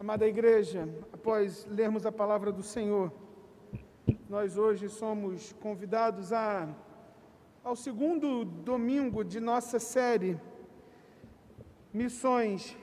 Amada 0.00 0.26
igreja, 0.26 0.88
após 1.12 1.66
lermos 1.66 2.06
a 2.06 2.10
palavra 2.10 2.50
do 2.50 2.62
Senhor, 2.62 3.12
nós 4.30 4.56
hoje 4.56 4.88
somos 4.88 5.52
convidados 5.60 6.32
a, 6.32 6.74
ao 7.62 7.76
segundo 7.76 8.46
domingo 8.46 9.22
de 9.22 9.38
nossa 9.40 9.78
série 9.78 10.40
Missões, 11.92 12.74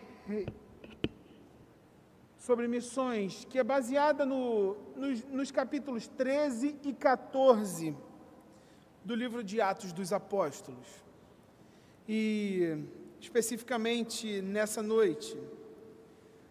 sobre 2.38 2.68
missões, 2.68 3.45
que 3.45 3.57
é 3.57 3.63
baseada 3.63 4.23
no, 4.23 4.77
nos, 4.95 5.23
nos 5.23 5.49
capítulos 5.49 6.07
13 6.07 6.75
e 6.84 6.93
14 6.93 7.97
do 9.04 9.15
livro 9.15 9.43
de 9.43 9.59
Atos 9.59 9.91
dos 9.91 10.13
Apóstolos. 10.13 11.04
E 12.07 12.77
especificamente 13.20 14.39
nessa 14.39 14.84
noite, 14.84 15.36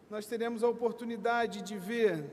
nós 0.08 0.24
teremos 0.26 0.62
a 0.62 0.68
oportunidade 0.68 1.62
de 1.62 1.76
ver 1.76 2.24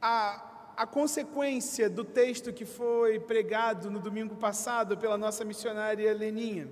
a, 0.00 0.72
a 0.76 0.86
consequência 0.86 1.90
do 1.90 2.04
texto 2.04 2.52
que 2.52 2.64
foi 2.64 3.20
pregado 3.20 3.90
no 3.90 4.00
domingo 4.00 4.34
passado 4.36 4.96
pela 4.96 5.18
nossa 5.18 5.44
missionária 5.44 6.12
Leninha. 6.14 6.70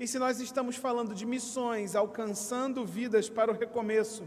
E 0.00 0.06
se 0.06 0.18
nós 0.18 0.40
estamos 0.40 0.76
falando 0.76 1.14
de 1.14 1.26
missões, 1.26 1.94
alcançando 1.94 2.86
vidas 2.86 3.28
para 3.28 3.50
o 3.50 3.54
recomeço, 3.54 4.26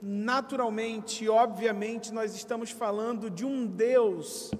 naturalmente, 0.00 1.28
obviamente, 1.28 2.10
nós 2.10 2.34
estamos 2.34 2.70
falando 2.70 3.28
de 3.28 3.44
um 3.44 3.66
Deus 3.66 4.50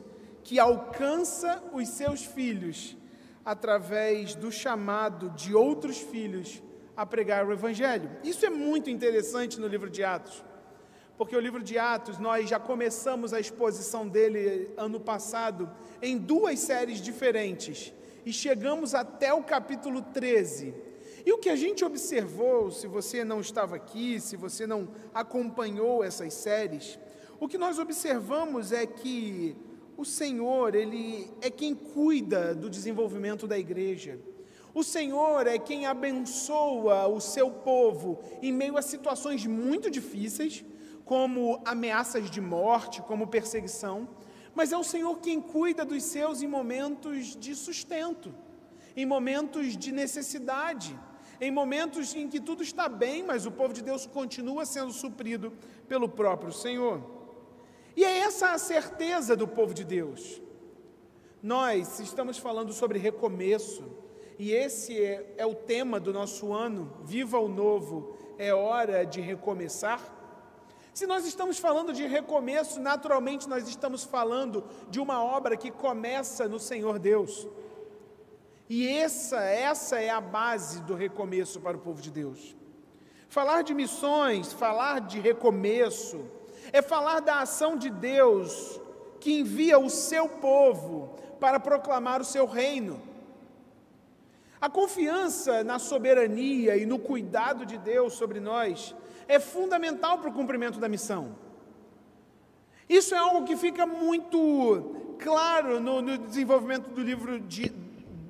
que 0.44 0.58
alcança 0.58 1.62
os 1.72 1.88
seus 1.88 2.26
filhos 2.26 2.94
através 3.42 4.34
do 4.34 4.52
chamado 4.52 5.30
de 5.30 5.54
outros 5.54 5.98
filhos 5.98 6.62
a 6.96 7.04
pregar 7.06 7.46
o 7.46 7.52
Evangelho. 7.52 8.10
Isso 8.22 8.44
é 8.44 8.50
muito 8.50 8.90
interessante 8.90 9.60
no 9.60 9.66
livro 9.66 9.88
de 9.88 10.02
Atos, 10.04 10.44
porque 11.16 11.36
o 11.36 11.40
livro 11.40 11.62
de 11.62 11.78
Atos, 11.78 12.18
nós 12.18 12.48
já 12.48 12.58
começamos 12.58 13.32
a 13.32 13.40
exposição 13.40 14.08
dele 14.08 14.70
ano 14.76 14.98
passado 14.98 15.70
em 16.00 16.16
duas 16.16 16.58
séries 16.58 17.00
diferentes 17.00 17.92
e 18.24 18.32
chegamos 18.32 18.94
até 18.94 19.32
o 19.32 19.42
capítulo 19.42 20.02
13. 20.02 20.74
E 21.24 21.32
o 21.32 21.38
que 21.38 21.50
a 21.50 21.56
gente 21.56 21.84
observou, 21.84 22.70
se 22.70 22.86
você 22.86 23.24
não 23.24 23.40
estava 23.40 23.76
aqui, 23.76 24.18
se 24.20 24.36
você 24.36 24.66
não 24.66 24.88
acompanhou 25.12 26.02
essas 26.02 26.32
séries, 26.34 26.98
o 27.38 27.46
que 27.46 27.58
nós 27.58 27.78
observamos 27.78 28.72
é 28.72 28.86
que 28.86 29.56
o 29.96 30.04
Senhor, 30.04 30.74
ele 30.74 31.30
é 31.42 31.50
quem 31.50 31.74
cuida 31.74 32.54
do 32.54 32.70
desenvolvimento 32.70 33.46
da 33.46 33.58
igreja. 33.58 34.18
O 34.72 34.82
Senhor 34.84 35.46
é 35.46 35.58
quem 35.58 35.86
abençoa 35.86 37.06
o 37.08 37.20
seu 37.20 37.50
povo 37.50 38.20
em 38.40 38.52
meio 38.52 38.76
a 38.76 38.82
situações 38.82 39.44
muito 39.46 39.90
difíceis, 39.90 40.64
como 41.04 41.60
ameaças 41.64 42.30
de 42.30 42.40
morte, 42.40 43.02
como 43.02 43.26
perseguição, 43.26 44.08
mas 44.54 44.72
é 44.72 44.76
o 44.76 44.84
Senhor 44.84 45.18
quem 45.18 45.40
cuida 45.40 45.84
dos 45.84 46.04
seus 46.04 46.42
em 46.42 46.46
momentos 46.46 47.36
de 47.36 47.54
sustento, 47.54 48.32
em 48.96 49.04
momentos 49.04 49.76
de 49.76 49.90
necessidade, 49.90 50.96
em 51.40 51.50
momentos 51.50 52.14
em 52.14 52.28
que 52.28 52.38
tudo 52.38 52.62
está 52.62 52.88
bem, 52.88 53.22
mas 53.22 53.46
o 53.46 53.50
povo 53.50 53.72
de 53.72 53.82
Deus 53.82 54.06
continua 54.06 54.64
sendo 54.64 54.92
suprido 54.92 55.52
pelo 55.88 56.08
próprio 56.08 56.52
Senhor. 56.52 57.02
E 57.96 58.04
é 58.04 58.18
essa 58.18 58.52
a 58.52 58.58
certeza 58.58 59.34
do 59.34 59.48
povo 59.48 59.74
de 59.74 59.84
Deus. 59.84 60.40
Nós 61.42 61.98
estamos 61.98 62.38
falando 62.38 62.72
sobre 62.72 62.98
recomeço, 62.98 63.82
e 64.40 64.54
esse 64.54 64.98
é, 64.98 65.34
é 65.36 65.44
o 65.44 65.54
tema 65.54 66.00
do 66.00 66.14
nosso 66.14 66.50
ano, 66.50 66.90
Viva 67.02 67.38
o 67.38 67.46
Novo, 67.46 68.16
é 68.38 68.54
hora 68.54 69.04
de 69.04 69.20
recomeçar. 69.20 70.00
Se 70.94 71.06
nós 71.06 71.26
estamos 71.26 71.58
falando 71.58 71.92
de 71.92 72.06
recomeço, 72.06 72.80
naturalmente 72.80 73.46
nós 73.46 73.68
estamos 73.68 74.02
falando 74.02 74.64
de 74.88 74.98
uma 74.98 75.22
obra 75.22 75.58
que 75.58 75.70
começa 75.70 76.48
no 76.48 76.58
Senhor 76.58 76.98
Deus. 76.98 77.46
E 78.66 78.88
essa, 78.88 79.42
essa 79.42 80.00
é 80.00 80.08
a 80.08 80.22
base 80.22 80.80
do 80.84 80.94
recomeço 80.94 81.60
para 81.60 81.76
o 81.76 81.80
povo 81.80 82.00
de 82.00 82.10
Deus. 82.10 82.56
Falar 83.28 83.60
de 83.60 83.74
missões, 83.74 84.54
falar 84.54 85.02
de 85.02 85.20
recomeço, 85.20 86.24
é 86.72 86.80
falar 86.80 87.20
da 87.20 87.42
ação 87.42 87.76
de 87.76 87.90
Deus 87.90 88.80
que 89.20 89.40
envia 89.40 89.78
o 89.78 89.90
seu 89.90 90.30
povo 90.30 91.14
para 91.38 91.60
proclamar 91.60 92.22
o 92.22 92.24
seu 92.24 92.46
reino. 92.46 93.09
A 94.60 94.68
confiança 94.68 95.64
na 95.64 95.78
soberania 95.78 96.76
e 96.76 96.84
no 96.84 96.98
cuidado 96.98 97.64
de 97.64 97.78
Deus 97.78 98.12
sobre 98.12 98.40
nós 98.40 98.94
é 99.26 99.40
fundamental 99.40 100.18
para 100.18 100.28
o 100.28 100.34
cumprimento 100.34 100.78
da 100.78 100.86
missão. 100.86 101.34
Isso 102.86 103.14
é 103.14 103.18
algo 103.18 103.46
que 103.46 103.56
fica 103.56 103.86
muito 103.86 105.16
claro 105.18 105.80
no, 105.80 106.02
no 106.02 106.18
desenvolvimento 106.18 106.90
do 106.90 107.00
livro 107.00 107.40
de, 107.40 107.72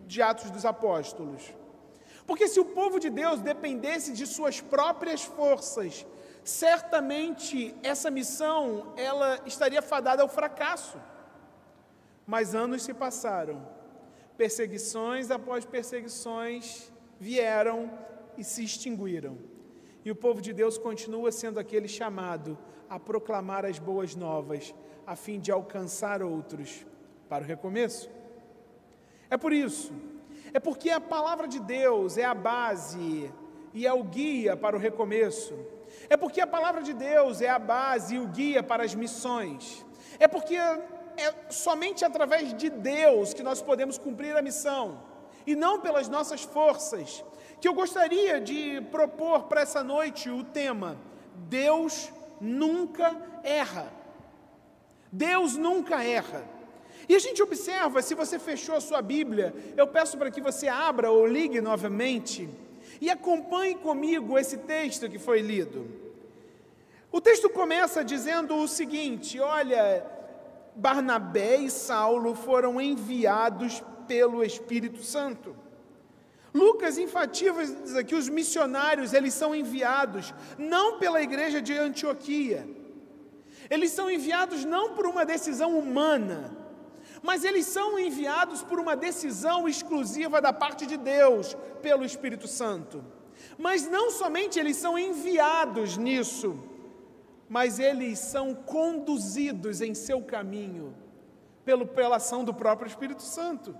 de 0.06 0.22
Atos 0.22 0.52
dos 0.52 0.64
Apóstolos. 0.64 1.52
Porque 2.26 2.46
se 2.46 2.60
o 2.60 2.64
povo 2.64 3.00
de 3.00 3.10
Deus 3.10 3.40
dependesse 3.40 4.12
de 4.12 4.24
suas 4.24 4.60
próprias 4.60 5.24
forças, 5.24 6.06
certamente 6.44 7.74
essa 7.82 8.08
missão 8.08 8.92
ela 8.96 9.40
estaria 9.46 9.82
fadada 9.82 10.22
ao 10.22 10.28
fracasso. 10.28 10.96
Mas 12.24 12.54
anos 12.54 12.84
se 12.84 12.94
passaram 12.94 13.79
perseguições 14.40 15.30
após 15.30 15.66
perseguições 15.66 16.90
vieram 17.18 17.78
e 18.38 18.42
se 18.42 18.64
extinguiram. 18.64 19.36
E 20.02 20.10
o 20.10 20.16
povo 20.16 20.40
de 20.40 20.50
Deus 20.54 20.78
continua 20.78 21.30
sendo 21.30 21.60
aquele 21.60 21.86
chamado 21.86 22.56
a 22.88 22.98
proclamar 22.98 23.66
as 23.66 23.78
boas 23.78 24.14
novas, 24.14 24.74
a 25.06 25.14
fim 25.14 25.38
de 25.38 25.52
alcançar 25.52 26.22
outros 26.22 26.86
para 27.28 27.44
o 27.44 27.46
recomeço. 27.46 28.08
É 29.28 29.36
por 29.36 29.52
isso, 29.52 29.92
é 30.54 30.58
porque 30.58 30.88
a 30.88 31.00
palavra 31.00 31.46
de 31.46 31.60
Deus 31.60 32.16
é 32.16 32.24
a 32.24 32.32
base 32.34 33.30
e 33.74 33.86
é 33.86 33.92
o 33.92 34.02
guia 34.02 34.56
para 34.56 34.74
o 34.74 34.80
recomeço. 34.80 35.54
É 36.08 36.16
porque 36.16 36.40
a 36.40 36.46
palavra 36.46 36.82
de 36.82 36.94
Deus 36.94 37.42
é 37.42 37.50
a 37.50 37.58
base 37.58 38.14
e 38.14 38.18
o 38.18 38.26
guia 38.26 38.62
para 38.62 38.84
as 38.84 38.94
missões. 38.94 39.84
É 40.18 40.26
porque 40.26 40.56
é 41.16 41.34
somente 41.50 42.04
através 42.04 42.54
de 42.54 42.70
Deus 42.70 43.34
que 43.34 43.42
nós 43.42 43.60
podemos 43.62 43.98
cumprir 43.98 44.36
a 44.36 44.42
missão, 44.42 45.02
e 45.46 45.54
não 45.54 45.80
pelas 45.80 46.08
nossas 46.08 46.42
forças. 46.42 47.24
Que 47.60 47.68
eu 47.68 47.74
gostaria 47.74 48.40
de 48.40 48.80
propor 48.90 49.44
para 49.44 49.60
essa 49.60 49.82
noite 49.82 50.30
o 50.30 50.44
tema: 50.44 50.96
Deus 51.48 52.10
nunca 52.40 53.14
erra. 53.42 53.92
Deus 55.12 55.56
nunca 55.56 56.02
erra. 56.04 56.44
E 57.08 57.14
a 57.14 57.18
gente 57.18 57.42
observa, 57.42 58.00
se 58.02 58.14
você 58.14 58.38
fechou 58.38 58.76
a 58.76 58.80
sua 58.80 59.02
Bíblia, 59.02 59.52
eu 59.76 59.86
peço 59.86 60.16
para 60.16 60.30
que 60.30 60.40
você 60.40 60.68
abra 60.68 61.10
ou 61.10 61.26
ligue 61.26 61.60
novamente 61.60 62.48
e 63.00 63.10
acompanhe 63.10 63.74
comigo 63.74 64.38
esse 64.38 64.58
texto 64.58 65.08
que 65.08 65.18
foi 65.18 65.40
lido. 65.40 65.88
O 67.10 67.20
texto 67.20 67.50
começa 67.50 68.04
dizendo 68.04 68.54
o 68.54 68.68
seguinte: 68.68 69.40
olha, 69.40 70.06
Barnabé 70.74 71.56
e 71.56 71.70
Saulo 71.70 72.34
foram 72.34 72.80
enviados 72.80 73.82
pelo 74.06 74.42
Espírito 74.44 75.02
Santo. 75.02 75.56
Lucas 76.52 76.98
enfatiza 76.98 78.02
que 78.02 78.14
os 78.14 78.28
missionários, 78.28 79.12
eles 79.12 79.34
são 79.34 79.54
enviados 79.54 80.34
não 80.58 80.98
pela 80.98 81.22
igreja 81.22 81.62
de 81.62 81.76
Antioquia. 81.76 82.68
Eles 83.68 83.92
são 83.92 84.10
enviados 84.10 84.64
não 84.64 84.94
por 84.94 85.06
uma 85.06 85.24
decisão 85.24 85.78
humana, 85.78 86.56
mas 87.22 87.44
eles 87.44 87.66
são 87.66 87.98
enviados 87.98 88.62
por 88.62 88.80
uma 88.80 88.96
decisão 88.96 89.68
exclusiva 89.68 90.40
da 90.40 90.52
parte 90.52 90.86
de 90.86 90.96
Deus, 90.96 91.56
pelo 91.80 92.04
Espírito 92.04 92.48
Santo. 92.48 93.04
Mas 93.56 93.88
não 93.88 94.10
somente 94.10 94.58
eles 94.58 94.76
são 94.76 94.98
enviados 94.98 95.96
nisso, 95.96 96.58
mas 97.50 97.80
eles 97.80 98.20
são 98.20 98.54
conduzidos 98.54 99.80
em 99.80 99.92
seu 99.92 100.22
caminho 100.22 100.94
pelo, 101.64 101.84
pela 101.84 102.16
ação 102.16 102.44
do 102.44 102.54
próprio 102.54 102.86
Espírito 102.86 103.22
Santo. 103.22 103.76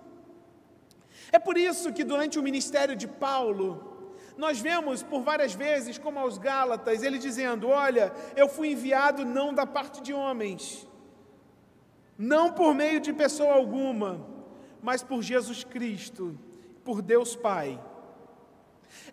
É 1.31 1.38
por 1.38 1.56
isso 1.56 1.93
que 1.93 2.02
durante 2.02 2.37
o 2.37 2.43
ministério 2.43 2.96
de 2.96 3.06
Paulo, 3.06 4.12
nós 4.37 4.58
vemos 4.58 5.05
por 5.05 5.22
várias 5.22 5.55
vezes, 5.55 5.99
como 5.99 6.19
aos 6.19 6.37
Gálatas, 6.37 7.05
ele 7.05 7.17
dizendo: 7.17 7.69
Olha, 7.69 8.12
eu 8.34 8.49
fui 8.49 8.72
enviado 8.72 9.25
não 9.25 9.55
da 9.55 9.64
parte 9.64 10.02
de 10.02 10.12
homens, 10.12 10.88
não 12.19 12.52
por 12.52 12.75
meio 12.75 12.99
de 12.99 13.12
pessoa 13.12 13.55
alguma, 13.55 14.26
mas 14.82 15.00
por 15.00 15.23
Jesus 15.23 15.62
Cristo, 15.62 16.37
por 16.82 17.00
Deus 17.00 17.37
Pai. 17.37 17.81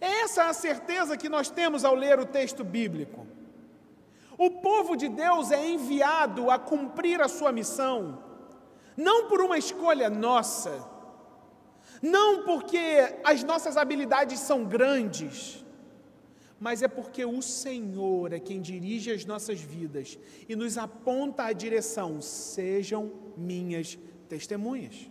É 0.01 0.21
essa 0.21 0.45
a 0.45 0.53
certeza 0.53 1.15
que 1.15 1.29
nós 1.29 1.47
temos 1.47 1.85
ao 1.85 1.93
ler 1.93 2.19
o 2.19 2.25
texto 2.25 2.63
bíblico. 2.63 3.36
O 4.37 4.51
povo 4.51 4.95
de 4.95 5.07
Deus 5.07 5.51
é 5.51 5.67
enviado 5.67 6.51
a 6.51 6.59
cumprir 6.59 7.21
a 7.21 7.27
sua 7.27 7.51
missão, 7.51 8.23
não 8.95 9.27
por 9.27 9.41
uma 9.41 9.57
escolha 9.57 10.09
nossa, 10.09 10.87
não 12.01 12.43
porque 12.43 13.17
as 13.23 13.43
nossas 13.43 13.77
habilidades 13.77 14.39
são 14.39 14.63
grandes, 14.63 15.65
mas 16.59 16.81
é 16.81 16.87
porque 16.87 17.25
o 17.25 17.41
Senhor 17.41 18.33
é 18.33 18.39
quem 18.39 18.61
dirige 18.61 19.11
as 19.11 19.25
nossas 19.25 19.59
vidas 19.59 20.17
e 20.47 20.55
nos 20.55 20.77
aponta 20.77 21.43
a 21.43 21.53
direção. 21.53 22.19
Sejam 22.21 23.11
minhas 23.35 23.97
testemunhas. 24.27 25.09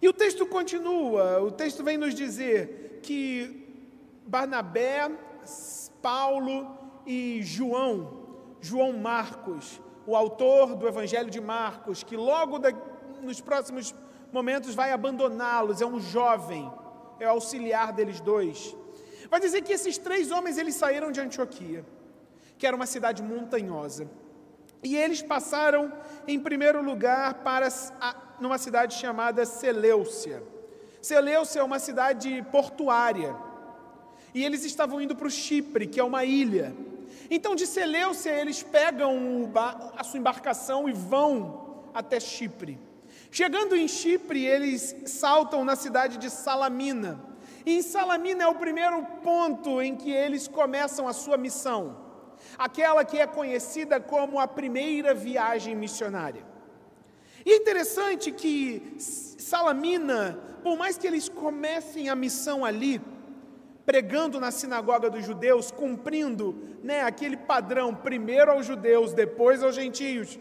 E 0.00 0.08
o 0.08 0.12
texto 0.12 0.46
continua, 0.46 1.40
o 1.40 1.50
texto 1.50 1.84
vem 1.84 1.96
nos 1.96 2.14
dizer 2.14 3.00
que 3.02 3.78
Barnabé, 4.26 5.10
Paulo 6.00 6.81
e 7.06 7.42
João, 7.42 8.22
João 8.60 8.92
Marcos, 8.92 9.80
o 10.06 10.16
autor 10.16 10.74
do 10.74 10.86
Evangelho 10.86 11.30
de 11.30 11.40
Marcos, 11.40 12.02
que 12.02 12.16
logo 12.16 12.58
da, 12.58 12.72
nos 13.20 13.40
próximos 13.40 13.94
momentos 14.32 14.74
vai 14.74 14.92
abandoná-los, 14.92 15.80
é 15.80 15.86
um 15.86 16.00
jovem, 16.00 16.70
é 17.20 17.26
o 17.26 17.30
auxiliar 17.30 17.92
deles 17.92 18.20
dois. 18.20 18.76
Vai 19.30 19.40
dizer 19.40 19.62
que 19.62 19.72
esses 19.72 19.98
três 19.98 20.30
homens 20.30 20.58
eles 20.58 20.74
saíram 20.74 21.12
de 21.12 21.20
Antioquia, 21.20 21.84
que 22.58 22.66
era 22.66 22.76
uma 22.76 22.86
cidade 22.86 23.22
montanhosa. 23.22 24.08
E 24.82 24.96
eles 24.96 25.22
passaram, 25.22 25.92
em 26.26 26.38
primeiro 26.40 26.82
lugar, 26.82 27.34
para 27.34 27.68
a, 28.00 28.16
numa 28.40 28.58
cidade 28.58 28.94
chamada 28.94 29.46
Seleucia. 29.46 30.42
Seleucia 31.00 31.60
é 31.60 31.64
uma 31.64 31.78
cidade 31.78 32.44
portuária. 32.50 33.34
E 34.34 34.44
eles 34.44 34.64
estavam 34.64 35.00
indo 35.00 35.14
para 35.14 35.28
o 35.28 35.30
Chipre, 35.30 35.86
que 35.86 36.00
é 36.00 36.04
uma 36.04 36.24
ilha. 36.24 36.74
Então, 37.30 37.54
de 37.54 37.66
Seleucia, 37.66 38.32
eles 38.32 38.62
pegam 38.62 39.50
a 39.96 40.04
sua 40.04 40.18
embarcação 40.18 40.88
e 40.88 40.92
vão 40.92 41.84
até 41.94 42.18
Chipre. 42.20 42.78
Chegando 43.30 43.74
em 43.74 43.88
Chipre, 43.88 44.44
eles 44.44 44.94
saltam 45.06 45.64
na 45.64 45.76
cidade 45.76 46.18
de 46.18 46.28
Salamina. 46.28 47.20
E 47.64 47.78
em 47.78 47.82
Salamina 47.82 48.44
é 48.44 48.46
o 48.46 48.54
primeiro 48.54 49.02
ponto 49.22 49.80
em 49.80 49.96
que 49.96 50.10
eles 50.10 50.48
começam 50.48 51.06
a 51.06 51.12
sua 51.12 51.36
missão, 51.36 51.96
aquela 52.58 53.04
que 53.04 53.18
é 53.18 53.26
conhecida 53.26 54.00
como 54.00 54.38
a 54.38 54.48
primeira 54.48 55.14
viagem 55.14 55.74
missionária. 55.74 56.44
E 57.44 57.52
é 57.52 57.56
interessante 57.56 58.30
que 58.30 58.96
Salamina, 58.98 60.38
por 60.62 60.76
mais 60.76 60.98
que 60.98 61.06
eles 61.06 61.28
comecem 61.28 62.08
a 62.08 62.14
missão 62.14 62.64
ali, 62.64 63.00
pregando 63.84 64.38
na 64.38 64.50
sinagoga 64.50 65.10
dos 65.10 65.24
judeus, 65.24 65.70
cumprindo 65.70 66.78
né, 66.82 67.02
aquele 67.02 67.36
padrão, 67.36 67.94
primeiro 67.94 68.50
aos 68.50 68.66
judeus, 68.66 69.12
depois 69.12 69.62
aos 69.62 69.74
gentios, 69.74 70.38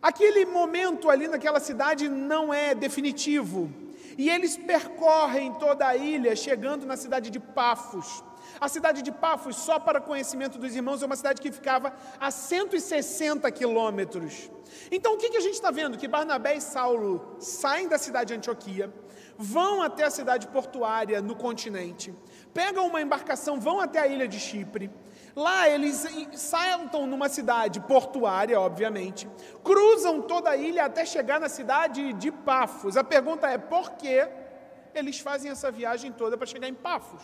aquele 0.00 0.44
momento 0.44 1.10
ali 1.10 1.28
naquela 1.28 1.60
cidade 1.60 2.08
não 2.08 2.52
é 2.52 2.74
definitivo, 2.74 3.70
e 4.16 4.30
eles 4.30 4.56
percorrem 4.56 5.52
toda 5.54 5.86
a 5.86 5.96
ilha, 5.96 6.36
chegando 6.36 6.86
na 6.86 6.96
cidade 6.96 7.30
de 7.30 7.40
Pafos. 7.40 8.22
A 8.60 8.68
cidade 8.68 9.02
de 9.02 9.10
Pafos, 9.10 9.56
só 9.56 9.78
para 9.78 10.00
conhecimento 10.00 10.58
dos 10.58 10.74
irmãos, 10.74 11.02
é 11.02 11.06
uma 11.06 11.16
cidade 11.16 11.40
que 11.40 11.50
ficava 11.50 11.92
a 12.20 12.30
160 12.30 13.50
quilômetros. 13.50 14.50
Então, 14.90 15.14
o 15.14 15.16
que, 15.16 15.30
que 15.30 15.36
a 15.36 15.40
gente 15.40 15.54
está 15.54 15.70
vendo? 15.70 15.98
Que 15.98 16.06
Barnabé 16.06 16.56
e 16.56 16.60
Saulo 16.60 17.36
saem 17.40 17.88
da 17.88 17.98
cidade 17.98 18.28
de 18.28 18.34
Antioquia, 18.34 18.92
vão 19.38 19.82
até 19.82 20.04
a 20.04 20.10
cidade 20.10 20.46
portuária 20.48 21.20
no 21.20 21.34
continente, 21.34 22.14
pegam 22.52 22.86
uma 22.86 23.02
embarcação, 23.02 23.58
vão 23.58 23.80
até 23.80 23.98
a 23.98 24.06
ilha 24.06 24.28
de 24.28 24.38
Chipre. 24.38 24.90
Lá 25.34 25.68
eles 25.68 26.06
saltam 26.34 27.06
numa 27.06 27.28
cidade 27.28 27.80
portuária, 27.80 28.60
obviamente, 28.60 29.28
cruzam 29.64 30.22
toda 30.22 30.50
a 30.50 30.56
ilha 30.56 30.84
até 30.84 31.04
chegar 31.04 31.40
na 31.40 31.48
cidade 31.48 32.12
de 32.12 32.30
Pafos. 32.30 32.96
A 32.96 33.02
pergunta 33.02 33.48
é 33.48 33.58
por 33.58 33.92
que 33.92 34.28
eles 34.94 35.18
fazem 35.18 35.50
essa 35.50 35.72
viagem 35.72 36.12
toda 36.12 36.36
para 36.36 36.46
chegar 36.46 36.68
em 36.68 36.74
Pafos? 36.74 37.22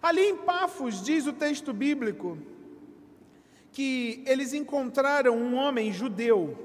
Ali 0.00 0.22
em 0.22 0.36
Pafos, 0.36 1.02
diz 1.02 1.26
o 1.26 1.32
texto 1.32 1.74
bíblico, 1.74 2.38
que 3.70 4.24
eles 4.26 4.54
encontraram 4.54 5.36
um 5.36 5.56
homem 5.56 5.92
judeu 5.92 6.56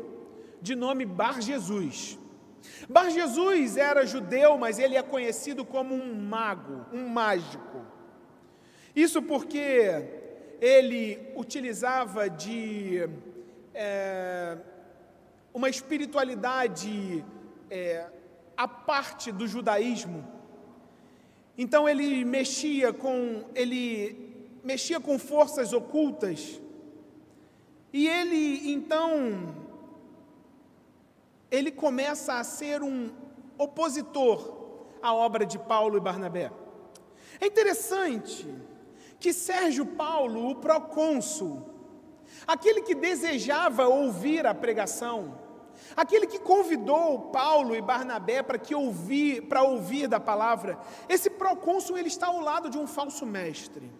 de 0.61 0.75
nome 0.75 1.05
Bar 1.05 1.41
Jesus. 1.41 2.17
Bar 2.89 3.09
Jesus 3.09 3.77
era 3.77 4.05
judeu, 4.05 4.57
mas 4.57 4.79
ele 4.79 4.95
é 4.95 5.01
conhecido 5.01 5.65
como 5.65 5.93
um 5.95 6.15
mago, 6.15 6.85
um 6.91 7.07
mágico. 7.07 7.85
Isso 8.95 9.21
porque 9.21 10.21
ele 10.61 11.19
utilizava 11.35 12.29
de 12.29 13.09
é, 13.73 14.57
uma 15.53 15.69
espiritualidade 15.69 17.25
é, 17.69 18.05
à 18.55 18.67
parte 18.67 19.31
do 19.31 19.47
judaísmo. 19.47 20.25
Então 21.57 21.87
ele 21.87 22.23
mexia 22.23 22.93
com 22.93 23.43
ele 23.53 24.33
mexia 24.63 24.99
com 24.99 25.19
forças 25.19 25.73
ocultas. 25.73 26.61
E 27.91 28.07
ele 28.07 28.71
então 28.71 29.62
ele 31.53 31.71
começa 31.71 32.33
a 32.33 32.43
ser 32.43 32.81
um 32.81 33.11
opositor 33.59 34.39
à 35.03 35.13
obra 35.13 35.45
de 35.45 35.59
Paulo 35.59 35.95
e 35.95 35.99
Barnabé. 35.99 36.51
É 37.39 37.45
interessante 37.45 38.51
que 39.19 39.31
Sérgio 39.31 39.85
Paulo, 39.85 40.49
o 40.49 40.55
procônsul, 40.55 41.61
aquele 42.47 42.81
que 42.81 42.95
desejava 42.95 43.87
ouvir 43.87 44.47
a 44.47 44.55
pregação, 44.55 45.39
aquele 45.95 46.25
que 46.25 46.39
convidou 46.39 47.29
Paulo 47.29 47.75
e 47.75 47.81
Barnabé 47.83 48.41
para 48.41 48.57
que 48.57 48.73
ouvir, 48.73 49.43
para 49.43 49.61
ouvir 49.61 50.07
da 50.07 50.19
palavra, 50.19 50.79
esse 51.07 51.29
procônsul 51.29 51.99
ele 51.99 52.07
está 52.07 52.27
ao 52.27 52.39
lado 52.39 52.67
de 52.67 52.79
um 52.79 52.87
falso 52.87 53.27
mestre. 53.27 53.91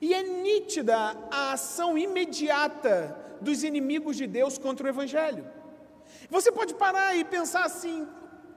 E 0.00 0.14
é 0.14 0.22
nítida 0.22 0.96
a 1.30 1.52
ação 1.52 1.98
imediata 1.98 3.36
dos 3.42 3.62
inimigos 3.62 4.16
de 4.16 4.26
Deus 4.26 4.56
contra 4.56 4.86
o 4.86 4.88
evangelho. 4.88 5.44
Você 6.34 6.50
pode 6.50 6.74
parar 6.74 7.16
e 7.16 7.22
pensar 7.22 7.64
assim: 7.64 8.08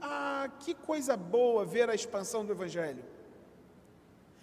"Ah, 0.01 0.49
que 0.61 0.73
coisa 0.73 1.15
boa 1.15 1.63
ver 1.63 1.87
a 1.89 1.93
expansão 1.93 2.43
do 2.43 2.51
evangelho". 2.51 3.03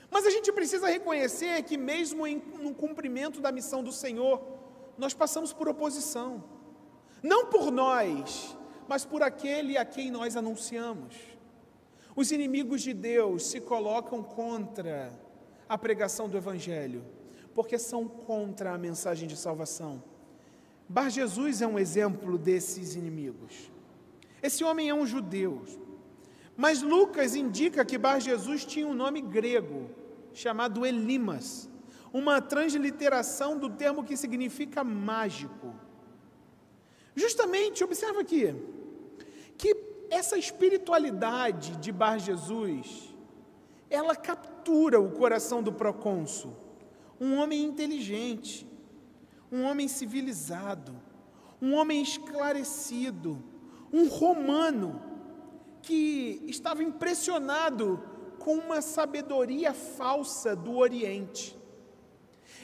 Mas 0.08 0.24
a 0.24 0.30
gente 0.30 0.52
precisa 0.52 0.86
reconhecer 0.96 1.60
que, 1.64 1.76
mesmo 1.76 2.24
em, 2.24 2.36
no 2.66 2.72
cumprimento 2.72 3.40
da 3.40 3.50
missão 3.50 3.82
do 3.82 3.90
Senhor, 3.90 4.40
nós 4.96 5.14
passamos 5.14 5.52
por 5.52 5.68
oposição. 5.68 6.44
Não 7.20 7.46
por 7.46 7.72
nós, 7.72 8.56
mas 8.86 9.04
por 9.04 9.20
aquele 9.20 9.76
a 9.76 9.84
quem 9.84 10.12
nós 10.12 10.36
anunciamos. 10.36 11.16
Os 12.14 12.30
inimigos 12.30 12.82
de 12.82 12.94
Deus 12.94 13.46
se 13.46 13.60
colocam 13.60 14.22
contra 14.22 15.12
a 15.68 15.76
pregação 15.76 16.28
do 16.28 16.36
Evangelho, 16.36 17.04
porque 17.52 17.80
são 17.80 18.06
contra 18.06 18.72
a 18.72 18.78
mensagem 18.78 19.26
de 19.26 19.36
salvação. 19.36 20.13
Bar 20.88 21.08
Jesus 21.08 21.62
é 21.62 21.66
um 21.66 21.78
exemplo 21.78 22.36
desses 22.36 22.94
inimigos. 22.94 23.70
Esse 24.42 24.62
homem 24.62 24.88
é 24.88 24.94
um 24.94 25.06
judeu, 25.06 25.62
mas 26.56 26.82
Lucas 26.82 27.34
indica 27.34 27.84
que 27.84 27.96
Bar 27.96 28.20
Jesus 28.20 28.64
tinha 28.64 28.86
um 28.86 28.94
nome 28.94 29.20
grego 29.20 29.90
chamado 30.32 30.84
Elimas, 30.84 31.68
uma 32.12 32.40
transliteração 32.40 33.58
do 33.58 33.70
termo 33.70 34.04
que 34.04 34.16
significa 34.16 34.84
mágico. 34.84 35.74
Justamente, 37.14 37.82
observa 37.82 38.20
aqui, 38.20 38.54
que 39.56 39.76
essa 40.10 40.36
espiritualidade 40.36 41.76
de 41.76 41.90
Bar 41.90 42.18
Jesus, 42.18 43.14
ela 43.88 44.14
captura 44.14 45.00
o 45.00 45.10
coração 45.12 45.62
do 45.62 45.72
procônsul, 45.72 46.54
um 47.20 47.36
homem 47.36 47.62
inteligente, 47.62 48.66
um 49.50 49.64
homem 49.64 49.88
civilizado, 49.88 50.94
um 51.60 51.74
homem 51.74 52.02
esclarecido, 52.02 53.42
um 53.92 54.08
romano 54.08 55.00
que 55.82 56.42
estava 56.46 56.82
impressionado 56.82 58.02
com 58.38 58.56
uma 58.56 58.82
sabedoria 58.82 59.72
falsa 59.72 60.54
do 60.56 60.76
Oriente. 60.76 61.56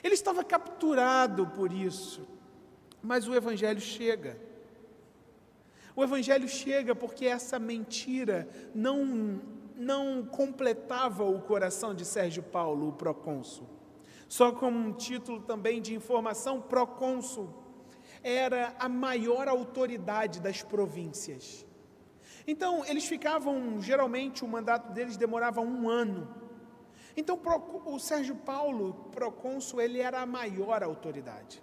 Ele 0.03 0.15
estava 0.15 0.43
capturado 0.43 1.47
por 1.49 1.73
isso, 1.73 2.27
mas 3.03 3.29
o 3.29 3.35
Evangelho 3.35 3.81
chega. 3.81 4.39
O 5.95 6.03
Evangelho 6.03 6.49
chega 6.49 6.95
porque 6.95 7.27
essa 7.27 7.59
mentira 7.59 8.49
não, 8.75 9.41
não 9.77 10.25
completava 10.25 11.25
o 11.25 11.41
coração 11.41 11.95
de 11.95 12.05
Sérgio 12.05 12.43
Paulo, 12.43 12.89
o 12.89 12.93
procônsul. 12.93 13.80
Só 14.31 14.53
como 14.53 14.79
um 14.79 14.93
título 14.93 15.41
também 15.41 15.83
de 15.83 15.93
informação, 15.93 16.63
procônsul 16.63 17.53
era 18.23 18.77
a 18.79 18.89
maior 18.89 19.49
autoridade 19.49 20.39
das 20.39 20.63
províncias. 20.63 21.67
Então, 22.47 22.85
eles 22.87 23.07
ficavam, 23.07 23.83
geralmente, 23.83 24.45
o 24.45 24.49
mandato 24.49 24.93
deles 24.93 25.17
demorava 25.17 25.61
um 25.61 25.89
ano. 25.89 26.33
Então, 27.17 27.41
o 27.87 27.99
Sérgio 27.99 28.37
Paulo, 28.37 29.09
procônsul, 29.11 29.81
ele 29.81 29.99
era 29.99 30.21
a 30.21 30.27
maior 30.27 30.81
autoridade. 30.85 31.61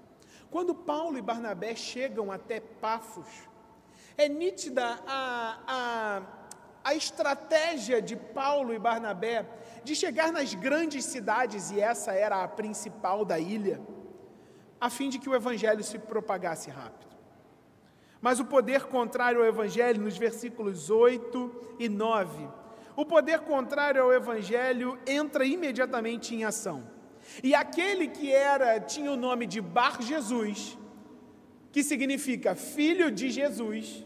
Quando 0.52 0.76
Paulo 0.76 1.18
e 1.18 1.22
Barnabé 1.22 1.74
chegam 1.74 2.34
até 2.34 2.60
Pafos, 2.60 3.48
é 4.18 4.28
nítida 4.28 5.00
a, 5.08 5.60
a, 5.66 6.22
a 6.88 6.96
estratégia 6.96 8.02
de 8.02 8.16
Paulo 8.16 8.74
e 8.74 8.80
Barnabé 8.80 9.46
de 9.84 9.94
chegar 9.94 10.32
nas 10.32 10.54
grandes 10.54 11.04
cidades, 11.04 11.70
e 11.70 11.82
essa 11.82 12.14
era 12.14 12.42
a 12.42 12.48
principal 12.48 13.26
da 13.26 13.38
ilha, 13.38 13.82
a 14.80 14.90
fim 14.90 15.10
de 15.10 15.20
que 15.20 15.28
o 15.28 15.36
evangelho 15.36 15.84
se 15.84 16.00
propagasse 16.00 16.70
rápido. 16.70 17.14
Mas 18.22 18.40
o 18.40 18.46
poder 18.46 18.86
contrário 18.86 19.42
ao 19.42 19.46
evangelho, 19.46 20.02
nos 20.02 20.18
versículos 20.18 20.90
8 20.90 21.76
e 21.78 21.90
9, 21.90 22.48
o 22.96 23.06
poder 23.06 23.42
contrário 23.42 24.02
ao 24.02 24.14
evangelho 24.14 24.98
entra 25.06 25.46
imediatamente 25.46 26.34
em 26.34 26.46
ação. 26.46 26.90
E 27.44 27.54
aquele 27.54 28.08
que 28.08 28.32
era 28.32 28.80
tinha 28.80 29.12
o 29.12 29.18
nome 29.18 29.46
de 29.46 29.60
Bar 29.60 30.02
Jesus, 30.02 30.78
que 31.70 31.84
significa 31.84 32.56
filho 32.56 33.12
de 33.12 33.30
Jesus, 33.30 34.06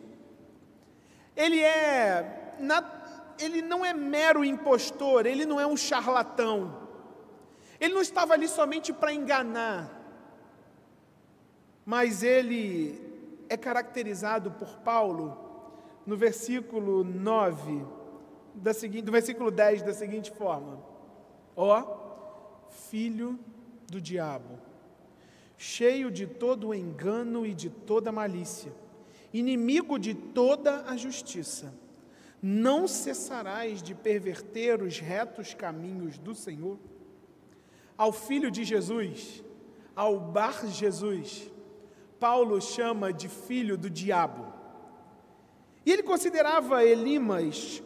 ele 1.35 1.61
é 1.61 2.40
ele 3.39 3.61
não 3.61 3.83
é 3.85 3.93
mero 3.93 4.45
impostor, 4.45 5.25
ele 5.25 5.45
não 5.45 5.59
é 5.59 5.65
um 5.65 5.77
charlatão. 5.77 6.77
Ele 7.79 7.93
não 7.93 8.01
estava 8.01 8.33
ali 8.33 8.47
somente 8.47 8.93
para 8.93 9.13
enganar, 9.13 9.89
mas 11.83 12.21
ele 12.21 13.01
é 13.49 13.57
caracterizado 13.57 14.51
por 14.51 14.77
Paulo 14.77 15.35
no 16.05 16.15
versículo 16.15 17.03
9, 17.03 17.85
da 18.53 18.73
seguinte, 18.73 19.05
do 19.05 19.11
versículo 19.11 19.49
10 19.49 19.81
da 19.81 19.93
seguinte 19.93 20.29
forma: 20.31 20.79
Ó, 21.55 21.83
filho 22.69 23.39
do 23.89 23.99
diabo, 23.99 24.59
cheio 25.57 26.11
de 26.11 26.27
todo 26.27 26.73
engano 26.75 27.45
e 27.45 27.53
de 27.53 27.69
toda 27.69 28.11
malícia, 28.11 28.71
inimigo 29.33 29.97
de 29.97 30.13
toda 30.13 30.83
a 30.87 30.95
justiça 30.95 31.80
não 32.41 32.87
cessarás 32.87 33.83
de 33.83 33.93
perverter 33.93 34.81
os 34.81 34.99
retos 34.99 35.53
caminhos 35.53 36.17
do 36.17 36.33
Senhor? 36.33 36.79
Ao 37.95 38.11
filho 38.11 38.49
de 38.49 38.63
Jesus, 38.63 39.43
ao 39.95 40.19
Bar 40.19 40.65
Jesus, 40.67 41.51
Paulo 42.19 42.59
chama 42.59 43.13
de 43.13 43.29
filho 43.29 43.77
do 43.77 43.89
diabo. 43.89 44.51
E 45.85 45.91
ele 45.91 46.03
considerava 46.03 46.83
Elimas 46.83 47.83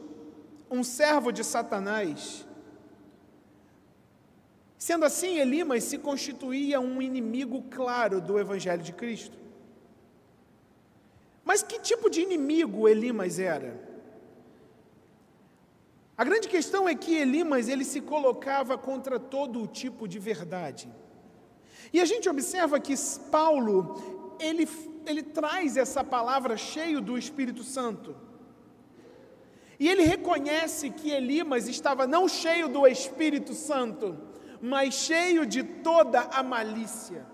um 0.70 0.84
servo 0.84 1.32
de 1.32 1.44
Satanás. 1.44 2.48
Sendo 4.78 5.06
assim, 5.06 5.40
Elimas 5.40 5.84
se 5.84 5.98
constituía 5.98 6.80
um 6.80 7.02
inimigo 7.02 7.64
claro 7.70 8.22
do 8.22 8.40
Evangelho 8.40 8.84
de 8.84 8.94
Cristo. 8.94 9.38
Mas 11.44 11.62
que 11.62 11.80
tipo 11.80 12.10
de 12.10 12.22
inimigo 12.22 12.88
Elimas 12.88 13.40
era? 13.40 13.95
A 16.18 16.24
grande 16.24 16.48
questão 16.48 16.88
é 16.88 16.96
que 16.96 17.14
Elimas 17.16 17.68
ele 17.68 17.84
se 17.84 18.00
colocava 18.00 18.78
contra 18.78 19.20
todo 19.20 19.62
o 19.62 19.68
tipo 19.68 20.08
de 20.08 20.18
verdade. 20.18 20.90
E 21.92 22.00
a 22.00 22.06
gente 22.06 22.30
observa 22.30 22.80
que 22.80 22.94
Paulo 23.30 24.36
ele, 24.40 24.68
ele 25.06 25.22
traz 25.22 25.76
essa 25.76 26.04
palavra 26.04 26.56
cheio 26.56 27.02
do 27.02 27.18
Espírito 27.18 27.64
Santo. 27.64 28.16
E 29.78 29.90
ele 29.90 30.04
reconhece 30.04 30.90
que 30.90 31.12
Elimas 31.12 31.68
estava 31.68 32.08
não 32.08 32.30
cheio 32.30 32.70
do 32.70 32.88
Espírito 32.88 33.54
Santo, 33.54 34.18
mas 34.62 34.94
cheio 34.94 35.46
de 35.46 35.64
toda 35.64 36.22
a 36.22 36.42
malícia, 36.42 37.26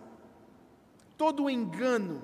todo 1.15 1.43
o 1.43 1.49
engano. 1.49 2.23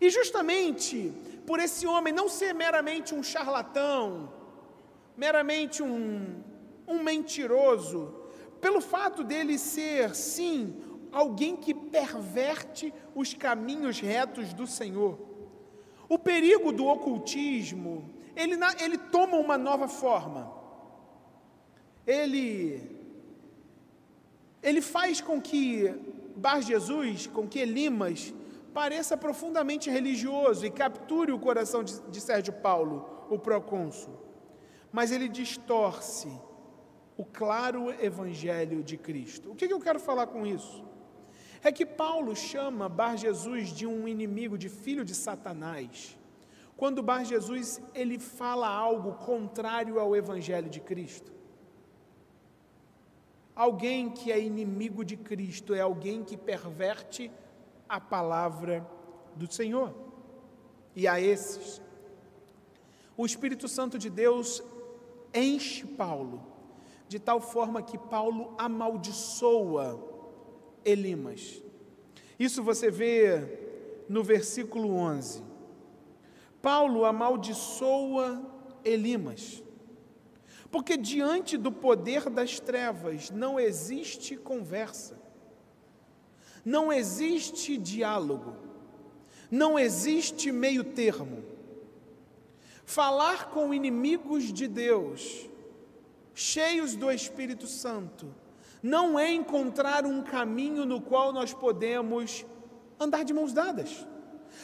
E 0.00 0.10
justamente 0.10 1.12
por 1.46 1.60
esse 1.60 1.86
homem 1.86 2.12
não 2.12 2.28
ser 2.28 2.52
meramente 2.52 3.14
um 3.14 3.22
charlatão, 3.22 4.41
meramente 5.16 5.82
um, 5.82 6.42
um 6.86 7.02
mentiroso, 7.02 8.14
pelo 8.60 8.80
fato 8.80 9.24
dele 9.24 9.58
ser, 9.58 10.14
sim, 10.14 10.74
alguém 11.10 11.56
que 11.56 11.74
perverte 11.74 12.92
os 13.14 13.34
caminhos 13.34 14.00
retos 14.00 14.52
do 14.54 14.66
Senhor. 14.66 15.18
O 16.08 16.18
perigo 16.18 16.72
do 16.72 16.86
ocultismo, 16.86 18.08
ele, 18.34 18.56
ele 18.80 18.98
toma 18.98 19.36
uma 19.36 19.58
nova 19.58 19.88
forma. 19.88 20.52
Ele, 22.06 22.82
ele 24.62 24.80
faz 24.80 25.20
com 25.20 25.40
que 25.40 25.94
Bar 26.34 26.62
Jesus, 26.62 27.26
com 27.26 27.46
que 27.46 27.58
Elimas, 27.58 28.32
pareça 28.72 29.16
profundamente 29.16 29.90
religioso 29.90 30.64
e 30.64 30.70
capture 30.70 31.30
o 31.30 31.38
coração 31.38 31.84
de, 31.84 32.00
de 32.00 32.20
Sérgio 32.20 32.54
Paulo, 32.54 33.26
o 33.28 33.38
procônsul 33.38 34.31
mas 34.92 35.10
ele 35.10 35.28
distorce 35.28 36.28
o 37.16 37.24
claro 37.24 37.90
evangelho 38.02 38.82
de 38.82 38.96
Cristo. 38.96 39.52
O 39.52 39.54
que 39.54 39.72
eu 39.72 39.80
quero 39.80 39.98
falar 39.98 40.26
com 40.26 40.46
isso? 40.46 40.84
É 41.62 41.70
que 41.70 41.86
Paulo 41.86 42.34
chama 42.34 42.88
Bar 42.88 43.16
Jesus 43.16 43.68
de 43.68 43.86
um 43.86 44.06
inimigo, 44.06 44.58
de 44.58 44.68
filho 44.68 45.04
de 45.04 45.14
Satanás, 45.14 46.18
quando 46.76 47.02
Bar 47.02 47.24
Jesus 47.24 47.80
ele 47.94 48.18
fala 48.18 48.68
algo 48.68 49.14
contrário 49.14 49.98
ao 49.98 50.16
evangelho 50.16 50.68
de 50.68 50.80
Cristo. 50.80 51.32
Alguém 53.54 54.10
que 54.10 54.32
é 54.32 54.40
inimigo 54.40 55.04
de 55.04 55.16
Cristo 55.16 55.74
é 55.74 55.80
alguém 55.80 56.24
que 56.24 56.36
perverte 56.36 57.30
a 57.88 58.00
palavra 58.00 58.86
do 59.36 59.50
Senhor. 59.52 59.94
E 60.96 61.06
a 61.06 61.20
esses, 61.20 61.80
o 63.16 63.24
Espírito 63.24 63.68
Santo 63.68 63.98
de 63.98 64.10
Deus 64.10 64.62
enche 65.34 65.86
Paulo, 65.86 66.42
de 67.08 67.18
tal 67.18 67.40
forma 67.40 67.82
que 67.82 67.98
Paulo 67.98 68.54
amaldiçoa 68.58 70.00
Elimas. 70.84 71.62
Isso 72.38 72.62
você 72.62 72.90
vê 72.90 74.04
no 74.08 74.22
versículo 74.22 74.94
11. 74.94 75.42
Paulo 76.60 77.04
amaldiçoa 77.04 78.42
Elimas, 78.84 79.62
porque 80.70 80.96
diante 80.96 81.56
do 81.56 81.70
poder 81.70 82.30
das 82.30 82.58
trevas 82.58 83.30
não 83.30 83.58
existe 83.58 84.36
conversa, 84.36 85.20
não 86.64 86.92
existe 86.92 87.76
diálogo, 87.76 88.56
não 89.50 89.78
existe 89.78 90.50
meio 90.50 90.82
termo. 90.82 91.51
Falar 92.84 93.50
com 93.50 93.72
inimigos 93.72 94.52
de 94.52 94.66
Deus, 94.66 95.48
cheios 96.34 96.94
do 96.96 97.10
Espírito 97.10 97.66
Santo, 97.66 98.34
não 98.82 99.18
é 99.18 99.32
encontrar 99.32 100.04
um 100.04 100.22
caminho 100.22 100.84
no 100.84 101.00
qual 101.00 101.32
nós 101.32 101.54
podemos 101.54 102.44
andar 102.98 103.24
de 103.24 103.32
mãos 103.32 103.52
dadas. 103.52 104.06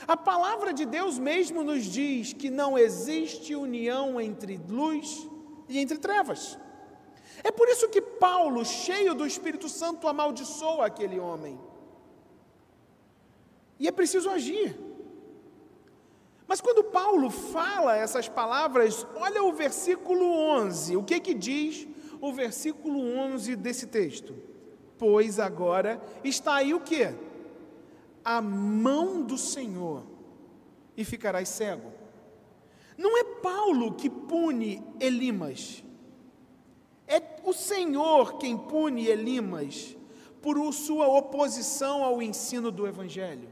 A 0.06 0.16
palavra 0.16 0.72
de 0.72 0.84
Deus 0.84 1.18
mesmo 1.18 1.62
nos 1.62 1.84
diz 1.84 2.32
que 2.32 2.50
não 2.50 2.76
existe 2.76 3.54
união 3.54 4.20
entre 4.20 4.60
luz 4.68 5.28
e 5.68 5.78
entre 5.78 5.98
trevas. 5.98 6.58
É 7.44 7.50
por 7.50 7.68
isso 7.68 7.88
que 7.88 8.00
Paulo, 8.00 8.64
cheio 8.64 9.14
do 9.14 9.26
Espírito 9.26 9.68
Santo, 9.68 10.08
amaldiçoa 10.08 10.86
aquele 10.86 11.18
homem. 11.18 11.58
E 13.78 13.86
é 13.86 13.92
preciso 13.92 14.28
agir. 14.28 14.76
Mas 16.48 16.62
quando 16.62 16.82
Paulo 16.82 17.30
fala 17.30 17.94
essas 17.94 18.26
palavras, 18.26 19.06
olha 19.14 19.44
o 19.44 19.52
versículo 19.52 20.24
11. 20.24 20.96
O 20.96 21.04
que 21.04 21.20
que 21.20 21.34
diz 21.34 21.86
o 22.22 22.32
versículo 22.32 22.98
11 22.98 23.54
desse 23.54 23.86
texto? 23.86 24.34
Pois 24.96 25.38
agora 25.38 26.02
está 26.24 26.54
aí 26.54 26.72
o 26.72 26.80
que? 26.80 27.14
A 28.24 28.40
mão 28.40 29.22
do 29.22 29.36
Senhor 29.36 30.02
e 30.96 31.04
ficarás 31.04 31.50
cego. 31.50 31.92
Não 32.96 33.18
é 33.18 33.24
Paulo 33.24 33.92
que 33.92 34.08
pune 34.08 34.82
Elimas. 34.98 35.84
É 37.06 37.22
o 37.44 37.52
Senhor 37.52 38.38
quem 38.38 38.56
pune 38.56 39.06
Elimas 39.06 39.94
por 40.40 40.72
sua 40.72 41.06
oposição 41.08 42.02
ao 42.02 42.22
ensino 42.22 42.70
do 42.70 42.86
Evangelho. 42.86 43.50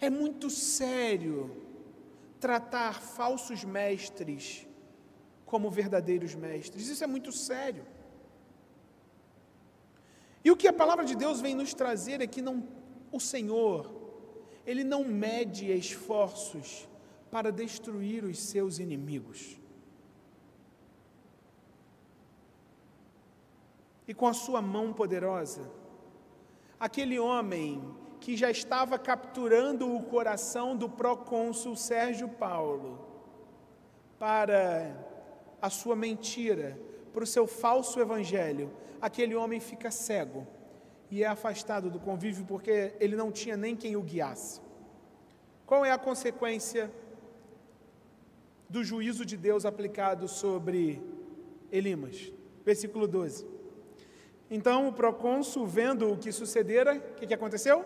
É 0.00 0.10
muito 0.10 0.50
sério 0.50 1.62
tratar 2.42 3.00
falsos 3.00 3.62
mestres 3.62 4.66
como 5.46 5.70
verdadeiros 5.70 6.34
mestres. 6.34 6.88
Isso 6.88 7.04
é 7.04 7.06
muito 7.06 7.30
sério. 7.30 7.84
E 10.44 10.50
o 10.50 10.56
que 10.56 10.66
a 10.66 10.72
palavra 10.72 11.04
de 11.04 11.14
Deus 11.14 11.40
vem 11.40 11.54
nos 11.54 11.72
trazer 11.72 12.20
é 12.20 12.26
que 12.26 12.42
não, 12.42 12.66
o 13.12 13.20
Senhor, 13.20 13.78
Ele 14.66 14.82
não 14.82 15.04
mede 15.04 15.70
esforços 15.70 16.88
para 17.30 17.52
destruir 17.52 18.24
os 18.24 18.40
seus 18.40 18.80
inimigos. 18.80 19.56
E 24.08 24.12
com 24.12 24.26
a 24.26 24.34
sua 24.34 24.60
mão 24.60 24.92
poderosa, 24.92 25.70
aquele 26.80 27.20
homem 27.20 28.01
que 28.22 28.36
já 28.36 28.48
estava 28.52 28.96
capturando 29.00 29.96
o 29.96 30.00
coração 30.04 30.76
do 30.76 30.88
procônsul 30.88 31.74
Sérgio 31.74 32.28
Paulo 32.28 33.04
para 34.16 34.96
a 35.60 35.68
sua 35.68 35.96
mentira, 35.96 36.78
para 37.12 37.24
o 37.24 37.26
seu 37.26 37.48
falso 37.48 37.98
evangelho, 37.98 38.70
aquele 39.00 39.34
homem 39.34 39.58
fica 39.58 39.90
cego 39.90 40.46
e 41.10 41.24
é 41.24 41.26
afastado 41.26 41.90
do 41.90 41.98
convívio 41.98 42.44
porque 42.44 42.94
ele 43.00 43.16
não 43.16 43.32
tinha 43.32 43.56
nem 43.56 43.74
quem 43.74 43.96
o 43.96 44.02
guiasse. 44.02 44.60
Qual 45.66 45.84
é 45.84 45.90
a 45.90 45.98
consequência 45.98 46.92
do 48.68 48.84
juízo 48.84 49.26
de 49.26 49.36
Deus 49.36 49.64
aplicado 49.66 50.28
sobre 50.28 51.02
Elimas? 51.72 52.32
Versículo 52.64 53.08
12. 53.08 53.44
Então 54.48 54.86
o 54.86 54.92
procônsul, 54.92 55.66
vendo 55.66 56.12
o 56.12 56.16
que 56.16 56.30
sucedera, 56.30 56.94
o 56.94 57.14
que, 57.16 57.26
que 57.26 57.34
aconteceu? 57.34 57.84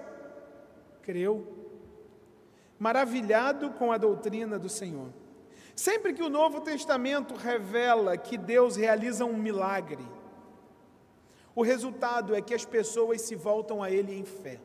Creu, 1.06 1.46
maravilhado 2.80 3.70
com 3.70 3.92
a 3.92 3.96
doutrina 3.96 4.58
do 4.58 4.68
Senhor. 4.68 5.10
Sempre 5.76 6.12
que 6.12 6.22
o 6.22 6.28
Novo 6.28 6.60
Testamento 6.60 7.32
revela 7.36 8.16
que 8.16 8.36
Deus 8.36 8.74
realiza 8.74 9.24
um 9.24 9.36
milagre, 9.36 10.04
o 11.54 11.62
resultado 11.62 12.34
é 12.34 12.42
que 12.42 12.52
as 12.52 12.64
pessoas 12.64 13.22
se 13.22 13.36
voltam 13.36 13.84
a 13.84 13.88
Ele 13.88 14.12
em 14.12 14.24
fé. 14.24 14.60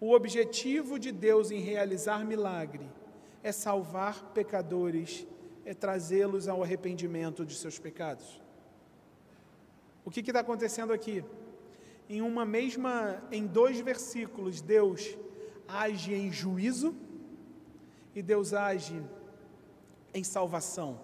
O 0.00 0.12
objetivo 0.12 0.98
de 0.98 1.12
Deus 1.12 1.52
em 1.52 1.60
realizar 1.60 2.24
milagre 2.24 2.86
é 3.44 3.52
salvar 3.52 4.32
pecadores, 4.34 5.24
é 5.64 5.72
trazê-los 5.72 6.48
ao 6.48 6.64
arrependimento 6.64 7.46
de 7.46 7.54
seus 7.54 7.78
pecados. 7.78 8.42
O 10.04 10.10
que 10.10 10.20
está 10.20 10.40
acontecendo 10.40 10.92
aqui? 10.92 11.24
Em 12.08 12.20
uma 12.22 12.44
mesma, 12.44 13.22
em 13.32 13.46
dois 13.46 13.80
versículos, 13.80 14.60
Deus 14.60 15.16
age 15.66 16.14
em 16.14 16.30
juízo 16.30 16.94
e 18.14 18.22
Deus 18.22 18.52
age 18.52 19.02
em 20.14 20.22
salvação. 20.22 21.00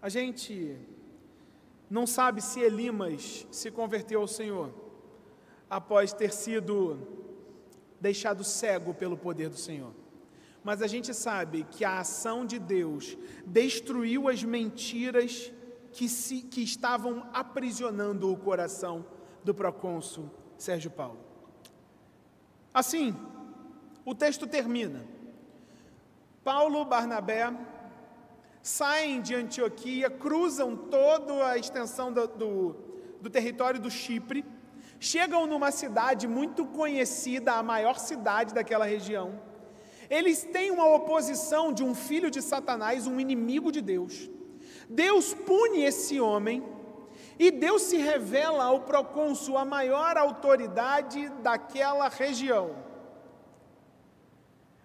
A 0.00 0.08
gente 0.08 0.78
não 1.90 2.06
sabe 2.06 2.40
se 2.40 2.60
Elimas 2.60 3.46
se 3.50 3.70
converteu 3.70 4.20
ao 4.20 4.28
Senhor 4.28 4.72
após 5.68 6.12
ter 6.12 6.32
sido 6.32 6.98
deixado 8.00 8.44
cego 8.44 8.94
pelo 8.94 9.16
poder 9.16 9.48
do 9.48 9.56
Senhor. 9.56 9.92
Mas 10.62 10.82
a 10.82 10.86
gente 10.86 11.14
sabe 11.14 11.64
que 11.70 11.84
a 11.84 12.00
ação 12.00 12.44
de 12.44 12.58
Deus 12.58 13.16
destruiu 13.44 14.28
as 14.28 14.42
mentiras 14.42 15.52
que, 15.96 16.10
se, 16.10 16.42
que 16.42 16.62
estavam 16.62 17.26
aprisionando 17.32 18.30
o 18.30 18.36
coração 18.36 19.06
do 19.42 19.54
procônsul 19.54 20.30
Sérgio 20.58 20.90
Paulo. 20.90 21.18
Assim, 22.72 23.16
o 24.04 24.14
texto 24.14 24.46
termina. 24.46 25.06
Paulo, 26.44 26.84
Barnabé, 26.84 27.50
saem 28.62 29.22
de 29.22 29.34
Antioquia, 29.34 30.10
cruzam 30.10 30.76
toda 30.76 31.46
a 31.46 31.56
extensão 31.56 32.12
do, 32.12 32.26
do, 32.28 32.76
do 33.22 33.30
território 33.30 33.80
do 33.80 33.90
Chipre, 33.90 34.44
chegam 35.00 35.46
numa 35.46 35.70
cidade 35.70 36.28
muito 36.28 36.66
conhecida, 36.66 37.54
a 37.54 37.62
maior 37.62 37.98
cidade 37.98 38.52
daquela 38.52 38.84
região. 38.84 39.40
Eles 40.10 40.44
têm 40.44 40.70
uma 40.70 40.86
oposição 40.94 41.72
de 41.72 41.82
um 41.82 41.94
filho 41.94 42.30
de 42.30 42.42
Satanás, 42.42 43.06
um 43.06 43.18
inimigo 43.18 43.72
de 43.72 43.80
Deus. 43.80 44.35
Deus 44.88 45.34
pune 45.34 45.84
esse 45.84 46.20
homem 46.20 46.62
e 47.38 47.50
Deus 47.50 47.82
se 47.82 47.96
revela 47.96 48.64
ao 48.64 48.80
procônsul, 48.80 49.58
a 49.58 49.64
maior 49.64 50.16
autoridade 50.16 51.28
daquela 51.42 52.08
região. 52.08 52.76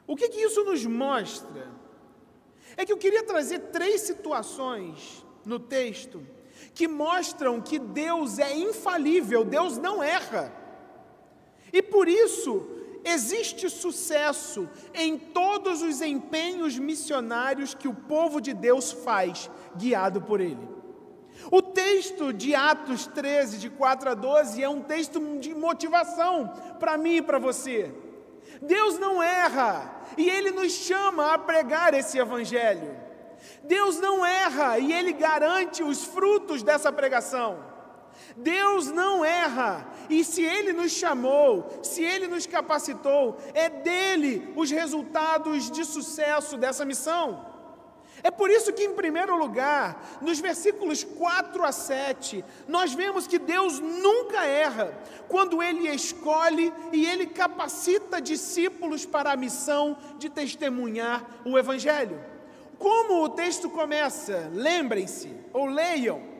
O 0.06 0.16
que, 0.16 0.28
que 0.30 0.42
isso 0.42 0.64
nos 0.64 0.86
mostra? 0.86 1.70
É 2.76 2.86
que 2.86 2.92
eu 2.92 2.98
queria 2.98 3.24
trazer 3.24 3.60
três 3.72 4.02
situações 4.02 5.26
no 5.46 5.60
texto 5.60 6.26
que 6.74 6.88
mostram 6.88 7.62
que 7.62 7.80
Deus 7.80 8.40
é 8.40 8.56
infalível, 8.56 9.44
Deus 9.44 9.78
não 9.78 10.02
erra. 10.02 10.54
E 11.72 11.82
por 11.82 12.08
isso 12.08 12.71
existe 13.04 13.70
sucesso 13.70 14.70
em 14.94 15.18
todos 15.18 15.82
os 15.82 16.02
empenhos 16.02 16.78
missionários 16.78 17.74
que 17.74 17.88
o 17.88 17.94
povo 17.94 18.40
de 18.40 18.54
Deus 18.54 18.92
faz, 18.92 19.50
guiado 19.76 20.22
por 20.22 20.40
Ele. 20.40 20.70
O 21.50 21.62
texto 21.62 22.32
de 22.32 22.54
Atos 22.54 23.08
13, 23.08 23.58
de 23.58 23.70
4 23.70 24.12
a 24.12 24.14
12, 24.14 24.62
é 24.62 24.70
um 24.70 24.82
texto 24.82 25.20
de 25.40 25.56
motivação 25.56 26.52
para 26.80 26.98
mim 26.98 27.18
e 27.18 27.22
para 27.22 27.40
você. 27.40 27.94
Deus 28.62 29.00
não 29.00 29.24
erra, 29.24 30.04
e 30.18 30.30
Ele 30.30 30.52
nos 30.52 30.72
chama 30.72 31.34
a 31.34 31.38
pregar 31.38 31.94
esse 31.94 32.20
Evangelho. 32.20 32.96
Deus 33.64 34.00
não 34.00 34.26
erra 34.26 34.78
e 34.78 34.94
Ele 34.94 35.14
garante 35.14 35.84
os 35.84 36.04
frutos 36.04 36.62
dessa 36.62 36.92
pregação. 36.92 37.71
Deus 38.36 38.88
não 38.88 39.24
erra, 39.24 39.88
e 40.10 40.24
se 40.24 40.44
Ele 40.44 40.74
nos 40.74 40.92
chamou, 40.92 41.80
se 41.84 42.04
Ele 42.04 42.28
nos 42.28 42.46
capacitou, 42.46 43.38
é 43.54 43.70
dele 43.70 44.52
os 44.56 44.72
resultados 44.72 45.70
de 45.70 45.84
sucesso 45.86 46.58
dessa 46.58 46.86
missão. 46.86 47.52
É 48.24 48.30
por 48.30 48.50
isso 48.52 48.72
que, 48.72 48.84
em 48.84 48.94
primeiro 48.94 49.36
lugar, 49.36 50.20
nos 50.22 50.40
versículos 50.40 51.04
4 51.04 51.64
a 51.64 51.72
7, 51.72 52.46
nós 52.68 52.94
vemos 52.94 53.26
que 53.26 53.40
Deus 53.40 53.80
nunca 53.80 54.46
erra 54.46 54.94
quando 55.28 55.62
Ele 55.62 55.90
escolhe 55.90 56.72
e 56.92 57.06
Ele 57.06 57.26
capacita 57.26 58.22
discípulos 58.22 59.06
para 59.06 59.32
a 59.32 59.38
missão 59.38 59.98
de 60.20 60.30
testemunhar 60.30 61.26
o 61.46 61.58
Evangelho. 61.58 62.24
Como 62.78 63.24
o 63.24 63.30
texto 63.30 63.70
começa? 63.70 64.50
Lembrem-se, 64.54 65.32
ou 65.54 65.66
leiam, 65.66 66.31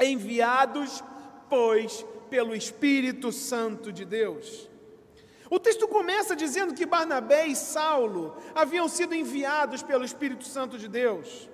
enviados, 0.00 1.02
pois, 1.48 2.04
pelo 2.30 2.54
Espírito 2.54 3.30
Santo 3.32 3.92
de 3.92 4.04
Deus. 4.04 4.70
O 5.50 5.60
texto 5.60 5.86
começa 5.86 6.34
dizendo 6.34 6.72
que 6.72 6.86
Barnabé 6.86 7.46
e 7.46 7.54
Saulo 7.54 8.34
haviam 8.54 8.88
sido 8.88 9.14
enviados 9.14 9.82
pelo 9.82 10.04
Espírito 10.04 10.44
Santo 10.46 10.78
de 10.78 10.88
Deus. 10.88 11.50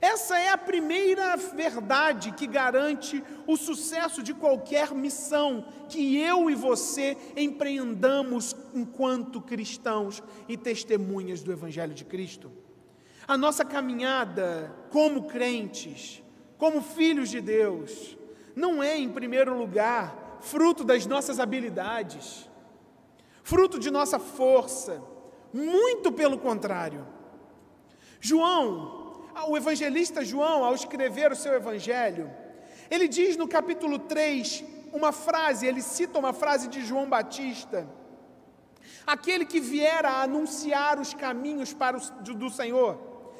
Essa 0.00 0.38
é 0.38 0.50
a 0.50 0.58
primeira 0.58 1.36
verdade 1.36 2.32
que 2.32 2.46
garante 2.46 3.24
o 3.46 3.56
sucesso 3.56 4.22
de 4.22 4.34
qualquer 4.34 4.94
missão 4.94 5.66
que 5.88 6.18
eu 6.18 6.50
e 6.50 6.54
você 6.54 7.16
empreendamos 7.36 8.54
enquanto 8.74 9.40
cristãos 9.40 10.22
e 10.48 10.56
testemunhas 10.56 11.42
do 11.42 11.50
Evangelho 11.50 11.94
de 11.94 12.04
Cristo. 12.04 12.52
A 13.26 13.36
nossa 13.36 13.64
caminhada 13.64 14.72
como 14.90 15.24
crentes, 15.24 16.22
como 16.58 16.80
filhos 16.80 17.28
de 17.28 17.40
Deus, 17.40 18.16
não 18.54 18.82
é, 18.82 18.96
em 18.96 19.08
primeiro 19.08 19.56
lugar, 19.56 20.38
fruto 20.40 20.84
das 20.84 21.06
nossas 21.06 21.38
habilidades 21.40 22.48
fruto 23.46 23.78
de 23.78 23.92
nossa 23.92 24.18
força. 24.18 25.00
Muito 25.52 26.10
pelo 26.10 26.36
contrário. 26.36 27.06
João, 28.20 29.24
o 29.46 29.56
evangelista 29.56 30.24
João, 30.24 30.64
ao 30.64 30.74
escrever 30.74 31.30
o 31.30 31.36
seu 31.36 31.54
evangelho, 31.54 32.28
ele 32.90 33.06
diz 33.06 33.36
no 33.36 33.46
capítulo 33.46 34.00
3 34.00 34.64
uma 34.92 35.12
frase, 35.12 35.64
ele 35.64 35.80
cita 35.80 36.18
uma 36.18 36.32
frase 36.32 36.66
de 36.66 36.84
João 36.84 37.08
Batista: 37.08 37.88
aquele 39.06 39.46
que 39.46 39.60
viera 39.60 40.10
a 40.10 40.22
anunciar 40.22 40.98
os 40.98 41.14
caminhos 41.14 41.72
para 41.72 41.96
o, 41.96 42.34
do 42.34 42.50
Senhor. 42.50 42.98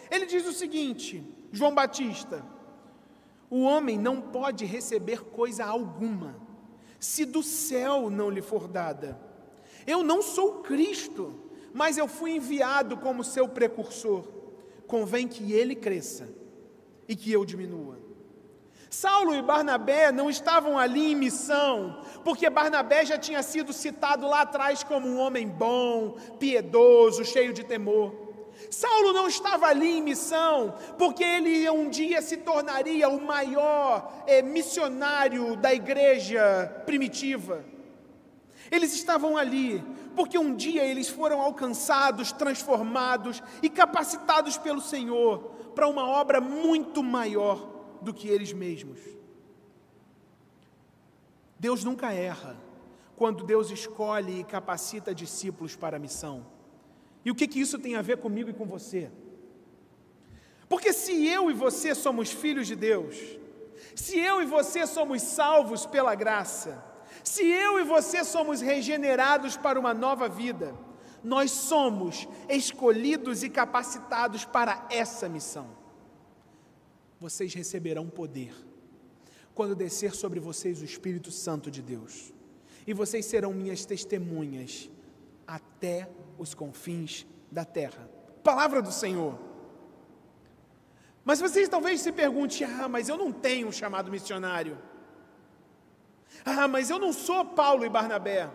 Ele 0.08 0.24
diz 0.24 0.46
o 0.46 0.52
seguinte: 0.52 1.20
João 1.50 1.74
Batista, 1.74 2.44
o 3.50 3.62
homem 3.62 3.98
não 3.98 4.20
pode 4.20 4.64
receber 4.64 5.22
coisa 5.22 5.64
alguma, 5.64 6.36
se 6.98 7.24
do 7.24 7.42
céu 7.42 8.10
não 8.10 8.30
lhe 8.30 8.42
for 8.42 8.66
dada. 8.66 9.20
Eu 9.86 10.02
não 10.02 10.20
sou 10.20 10.62
Cristo, 10.62 11.34
mas 11.72 11.96
eu 11.96 12.08
fui 12.08 12.32
enviado 12.32 12.96
como 12.96 13.22
seu 13.22 13.48
precursor. 13.48 14.24
Convém 14.86 15.28
que 15.28 15.52
ele 15.52 15.74
cresça 15.74 16.28
e 17.08 17.14
que 17.14 17.30
eu 17.32 17.44
diminua. 17.44 17.98
Saulo 18.88 19.34
e 19.34 19.42
Barnabé 19.42 20.10
não 20.10 20.30
estavam 20.30 20.78
ali 20.78 21.12
em 21.12 21.14
missão, 21.14 22.00
porque 22.24 22.48
Barnabé 22.48 23.04
já 23.04 23.18
tinha 23.18 23.42
sido 23.42 23.72
citado 23.72 24.26
lá 24.26 24.42
atrás 24.42 24.82
como 24.82 25.06
um 25.06 25.18
homem 25.18 25.46
bom, 25.46 26.16
piedoso, 26.38 27.24
cheio 27.24 27.52
de 27.52 27.64
temor. 27.64 28.25
Saulo 28.70 29.12
não 29.12 29.28
estava 29.28 29.66
ali 29.66 29.98
em 29.98 30.02
missão, 30.02 30.74
porque 30.98 31.22
ele 31.22 31.68
um 31.70 31.88
dia 31.88 32.20
se 32.22 32.38
tornaria 32.38 33.08
o 33.08 33.24
maior 33.24 34.24
é, 34.26 34.42
missionário 34.42 35.56
da 35.56 35.72
igreja 35.72 36.82
primitiva. 36.84 37.64
Eles 38.70 38.94
estavam 38.94 39.36
ali 39.36 39.84
porque 40.16 40.38
um 40.38 40.56
dia 40.56 40.82
eles 40.84 41.08
foram 41.08 41.40
alcançados, 41.40 42.32
transformados 42.32 43.42
e 43.62 43.68
capacitados 43.68 44.56
pelo 44.56 44.80
Senhor 44.80 45.38
para 45.74 45.86
uma 45.86 46.08
obra 46.08 46.40
muito 46.40 47.02
maior 47.02 47.68
do 48.00 48.14
que 48.14 48.26
eles 48.28 48.52
mesmos. 48.52 48.98
Deus 51.58 51.84
nunca 51.84 52.12
erra 52.12 52.56
quando 53.14 53.44
Deus 53.44 53.70
escolhe 53.70 54.40
e 54.40 54.44
capacita 54.44 55.14
discípulos 55.14 55.76
para 55.76 55.96
a 55.96 56.00
missão. 56.00 56.55
E 57.26 57.30
o 57.32 57.34
que, 57.34 57.48
que 57.48 57.58
isso 57.58 57.76
tem 57.76 57.96
a 57.96 58.02
ver 58.02 58.18
comigo 58.18 58.48
e 58.48 58.54
com 58.54 58.64
você? 58.64 59.10
Porque 60.68 60.92
se 60.92 61.26
eu 61.26 61.50
e 61.50 61.54
você 61.54 61.92
somos 61.92 62.30
filhos 62.30 62.68
de 62.68 62.76
Deus, 62.76 63.16
se 63.96 64.16
eu 64.16 64.40
e 64.40 64.46
você 64.46 64.86
somos 64.86 65.22
salvos 65.22 65.84
pela 65.84 66.14
graça, 66.14 66.80
se 67.24 67.44
eu 67.44 67.80
e 67.80 67.82
você 67.82 68.22
somos 68.22 68.60
regenerados 68.60 69.56
para 69.56 69.78
uma 69.78 69.92
nova 69.92 70.28
vida, 70.28 70.72
nós 71.24 71.50
somos 71.50 72.28
escolhidos 72.48 73.42
e 73.42 73.48
capacitados 73.50 74.44
para 74.44 74.86
essa 74.88 75.28
missão. 75.28 75.66
Vocês 77.18 77.52
receberão 77.52 78.08
poder 78.08 78.54
quando 79.52 79.74
descer 79.74 80.14
sobre 80.14 80.38
vocês 80.38 80.80
o 80.80 80.84
Espírito 80.84 81.32
Santo 81.32 81.72
de 81.72 81.82
Deus, 81.82 82.32
e 82.86 82.94
vocês 82.94 83.26
serão 83.26 83.52
minhas 83.52 83.84
testemunhas 83.84 84.88
até 85.44 86.08
os 86.38 86.54
confins 86.54 87.26
da 87.50 87.64
terra. 87.64 88.08
Palavra 88.42 88.80
do 88.80 88.92
Senhor. 88.92 89.38
Mas 91.24 91.40
vocês 91.40 91.68
talvez 91.68 92.00
se 92.00 92.12
perguntem: 92.12 92.66
ah, 92.66 92.88
mas 92.88 93.08
eu 93.08 93.16
não 93.16 93.32
tenho 93.32 93.68
um 93.68 93.72
chamado 93.72 94.10
missionário. 94.10 94.78
Ah, 96.44 96.68
mas 96.68 96.90
eu 96.90 96.98
não 96.98 97.12
sou 97.12 97.44
Paulo 97.44 97.84
e 97.84 97.88
Barnabé. 97.88 98.48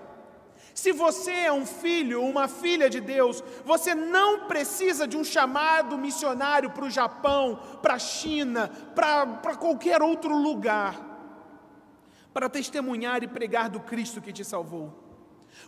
Se 0.73 0.93
você 0.93 1.31
é 1.31 1.51
um 1.51 1.65
filho, 1.65 2.23
uma 2.23 2.47
filha 2.47 2.89
de 2.89 3.01
Deus, 3.01 3.43
você 3.65 3.93
não 3.93 4.47
precisa 4.47 5.05
de 5.05 5.17
um 5.17 5.23
chamado 5.23 5.97
missionário 5.97 6.69
para 6.69 6.85
o 6.85 6.89
Japão, 6.89 7.59
para 7.81 7.95
a 7.95 7.99
China, 7.99 8.69
para 8.95 9.55
qualquer 9.57 10.01
outro 10.01 10.35
lugar, 10.37 10.95
para 12.33 12.47
testemunhar 12.47 13.21
e 13.21 13.27
pregar 13.27 13.69
do 13.69 13.81
Cristo 13.81 14.21
que 14.21 14.31
te 14.31 14.45
salvou. 14.45 15.00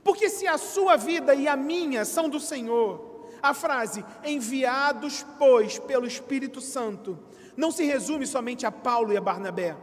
Porque 0.03 0.29
se 0.29 0.47
a 0.47 0.57
sua 0.57 0.95
vida 0.95 1.33
e 1.33 1.47
a 1.47 1.55
minha 1.55 2.05
são 2.05 2.29
do 2.29 2.39
Senhor, 2.39 3.29
a 3.41 3.53
frase 3.53 4.03
enviados, 4.23 5.25
pois, 5.37 5.79
pelo 5.79 6.07
Espírito 6.07 6.61
Santo, 6.61 7.19
não 7.55 7.71
se 7.71 7.83
resume 7.83 8.25
somente 8.25 8.65
a 8.65 8.71
Paulo 8.71 9.11
e 9.13 9.17
a 9.17 9.21
Barnabé, 9.21 9.75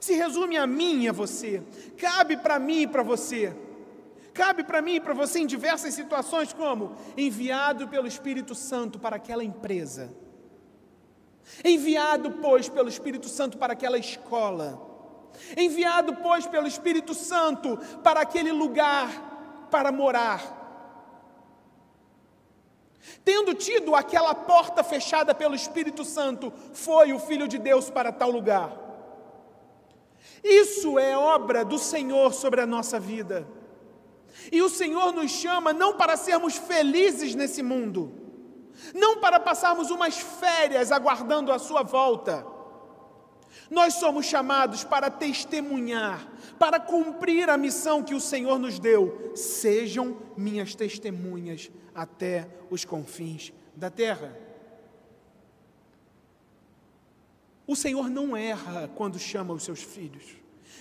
se 0.00 0.14
resume 0.14 0.56
a 0.56 0.66
mim 0.66 1.02
e 1.02 1.08
a 1.08 1.12
você, 1.12 1.62
cabe 1.96 2.36
para 2.36 2.58
mim 2.58 2.82
e 2.82 2.86
para 2.86 3.02
você. 3.02 3.54
Cabe 4.38 4.62
para 4.62 4.80
mim 4.80 4.94
e 4.94 5.00
para 5.00 5.14
você 5.14 5.40
em 5.40 5.46
diversas 5.46 5.94
situações, 5.94 6.52
como 6.52 6.94
enviado 7.16 7.88
pelo 7.88 8.06
Espírito 8.06 8.54
Santo 8.54 8.96
para 8.96 9.16
aquela 9.16 9.42
empresa, 9.42 10.14
enviado, 11.64 12.30
pois, 12.30 12.68
pelo 12.68 12.88
Espírito 12.88 13.28
Santo 13.28 13.58
para 13.58 13.72
aquela 13.72 13.98
escola, 13.98 14.87
enviado, 15.56 16.16
pois, 16.16 16.46
pelo 16.46 16.66
Espírito 16.66 17.14
Santo 17.14 17.78
para 18.02 18.20
aquele 18.20 18.52
lugar 18.52 19.66
para 19.70 19.92
morar. 19.92 20.56
Tendo 23.24 23.54
tido 23.54 23.94
aquela 23.94 24.34
porta 24.34 24.82
fechada 24.82 25.34
pelo 25.34 25.54
Espírito 25.54 26.04
Santo, 26.04 26.52
foi 26.72 27.12
o 27.12 27.18
Filho 27.18 27.48
de 27.48 27.58
Deus 27.58 27.90
para 27.90 28.12
tal 28.12 28.30
lugar. 28.30 28.72
Isso 30.42 30.98
é 30.98 31.16
obra 31.16 31.64
do 31.64 31.78
Senhor 31.78 32.32
sobre 32.32 32.60
a 32.60 32.66
nossa 32.66 33.00
vida. 33.00 33.46
E 34.52 34.62
o 34.62 34.68
Senhor 34.68 35.12
nos 35.12 35.30
chama 35.30 35.72
não 35.72 35.94
para 35.94 36.16
sermos 36.16 36.56
felizes 36.56 37.34
nesse 37.34 37.62
mundo, 37.62 38.12
não 38.94 39.18
para 39.18 39.40
passarmos 39.40 39.90
umas 39.90 40.18
férias 40.18 40.92
aguardando 40.92 41.52
a 41.52 41.58
Sua 41.58 41.82
volta. 41.82 42.46
Nós 43.70 43.94
somos 43.94 44.26
chamados 44.26 44.84
para 44.84 45.10
testemunhar, 45.10 46.26
para 46.58 46.80
cumprir 46.80 47.48
a 47.50 47.56
missão 47.56 48.02
que 48.02 48.14
o 48.14 48.20
Senhor 48.20 48.58
nos 48.58 48.78
deu. 48.78 49.32
Sejam 49.34 50.16
minhas 50.36 50.74
testemunhas 50.74 51.70
até 51.94 52.48
os 52.70 52.84
confins 52.84 53.52
da 53.74 53.90
terra. 53.90 54.36
O 57.66 57.76
Senhor 57.76 58.08
não 58.08 58.36
erra 58.36 58.90
quando 58.94 59.18
chama 59.18 59.52
os 59.52 59.62
seus 59.62 59.82
filhos. 59.82 60.24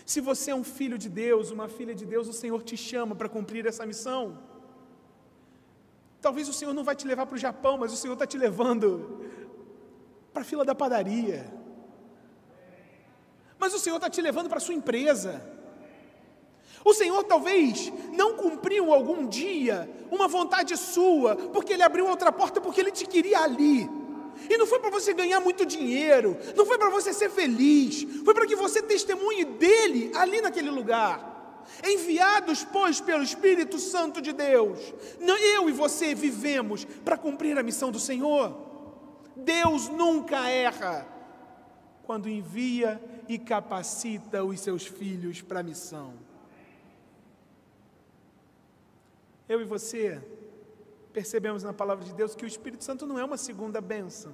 Se 0.05 0.21
você 0.21 0.51
é 0.51 0.55
um 0.55 0.63
filho 0.63 0.97
de 0.97 1.09
Deus, 1.09 1.51
uma 1.51 1.67
filha 1.67 1.93
de 1.93 2.05
Deus, 2.05 2.29
o 2.29 2.33
Senhor 2.33 2.63
te 2.63 2.77
chama 2.77 3.13
para 3.13 3.27
cumprir 3.27 3.65
essa 3.65 3.85
missão. 3.85 4.39
Talvez 6.21 6.47
o 6.47 6.53
Senhor 6.53 6.73
não 6.73 6.85
vai 6.85 6.95
te 6.95 7.05
levar 7.05 7.25
para 7.25 7.35
o 7.35 7.37
Japão, 7.37 7.77
mas 7.77 7.91
o 7.91 7.97
Senhor 7.97 8.13
está 8.13 8.25
te 8.25 8.37
levando 8.37 9.21
para 10.31 10.43
a 10.43 10.45
fila 10.45 10.63
da 10.63 10.73
padaria. 10.73 11.51
Mas 13.67 13.73
o 13.73 13.79
Senhor 13.79 13.97
está 13.97 14.09
te 14.09 14.21
levando 14.21 14.47
para 14.47 14.59
a 14.59 14.61
sua 14.61 14.73
empresa. 14.73 15.45
O 16.85 16.93
Senhor 16.93 17.21
talvez 17.25 17.91
não 18.13 18.37
cumpriu 18.37 18.93
algum 18.93 19.27
dia 19.27 19.89
uma 20.09 20.25
vontade 20.25 20.77
sua, 20.77 21.35
porque 21.35 21.73
Ele 21.73 21.83
abriu 21.83 22.07
outra 22.07 22.31
porta, 22.31 22.61
porque 22.61 22.79
Ele 22.79 22.91
te 22.91 23.05
queria 23.05 23.41
ali. 23.41 23.89
E 24.49 24.57
não 24.57 24.65
foi 24.65 24.79
para 24.79 24.89
você 24.89 25.13
ganhar 25.13 25.41
muito 25.41 25.65
dinheiro, 25.65 26.37
não 26.55 26.65
foi 26.65 26.77
para 26.77 26.89
você 26.89 27.11
ser 27.11 27.29
feliz, 27.29 28.07
foi 28.23 28.33
para 28.33 28.47
que 28.47 28.55
você 28.55 28.81
testemunhe 28.81 29.43
dele 29.43 30.13
ali 30.15 30.39
naquele 30.39 30.69
lugar. 30.69 31.65
Enviados, 31.85 32.63
pois, 32.63 33.01
pelo 33.01 33.21
Espírito 33.21 33.77
Santo 33.79 34.21
de 34.21 34.31
Deus, 34.31 34.79
eu 35.19 35.67
e 35.67 35.73
você 35.73 36.15
vivemos 36.15 36.85
para 37.03 37.17
cumprir 37.17 37.57
a 37.57 37.63
missão 37.63 37.91
do 37.91 37.99
Senhor. 37.99 38.55
Deus 39.35 39.89
nunca 39.89 40.49
erra 40.49 41.05
quando 42.05 42.29
envia 42.29 43.01
e 43.27 43.37
capacita 43.37 44.43
os 44.43 44.59
seus 44.59 44.85
filhos 44.85 45.41
para 45.41 45.59
a 45.59 45.63
missão. 45.63 46.13
Eu 49.47 49.61
e 49.61 49.65
você 49.65 50.21
percebemos 51.13 51.63
na 51.63 51.73
palavra 51.73 52.05
de 52.05 52.13
Deus 52.13 52.35
que 52.35 52.45
o 52.45 52.47
Espírito 52.47 52.83
Santo 52.83 53.05
não 53.05 53.17
é 53.17 53.23
uma 53.23 53.37
segunda 53.37 53.79
bênção. 53.79 54.33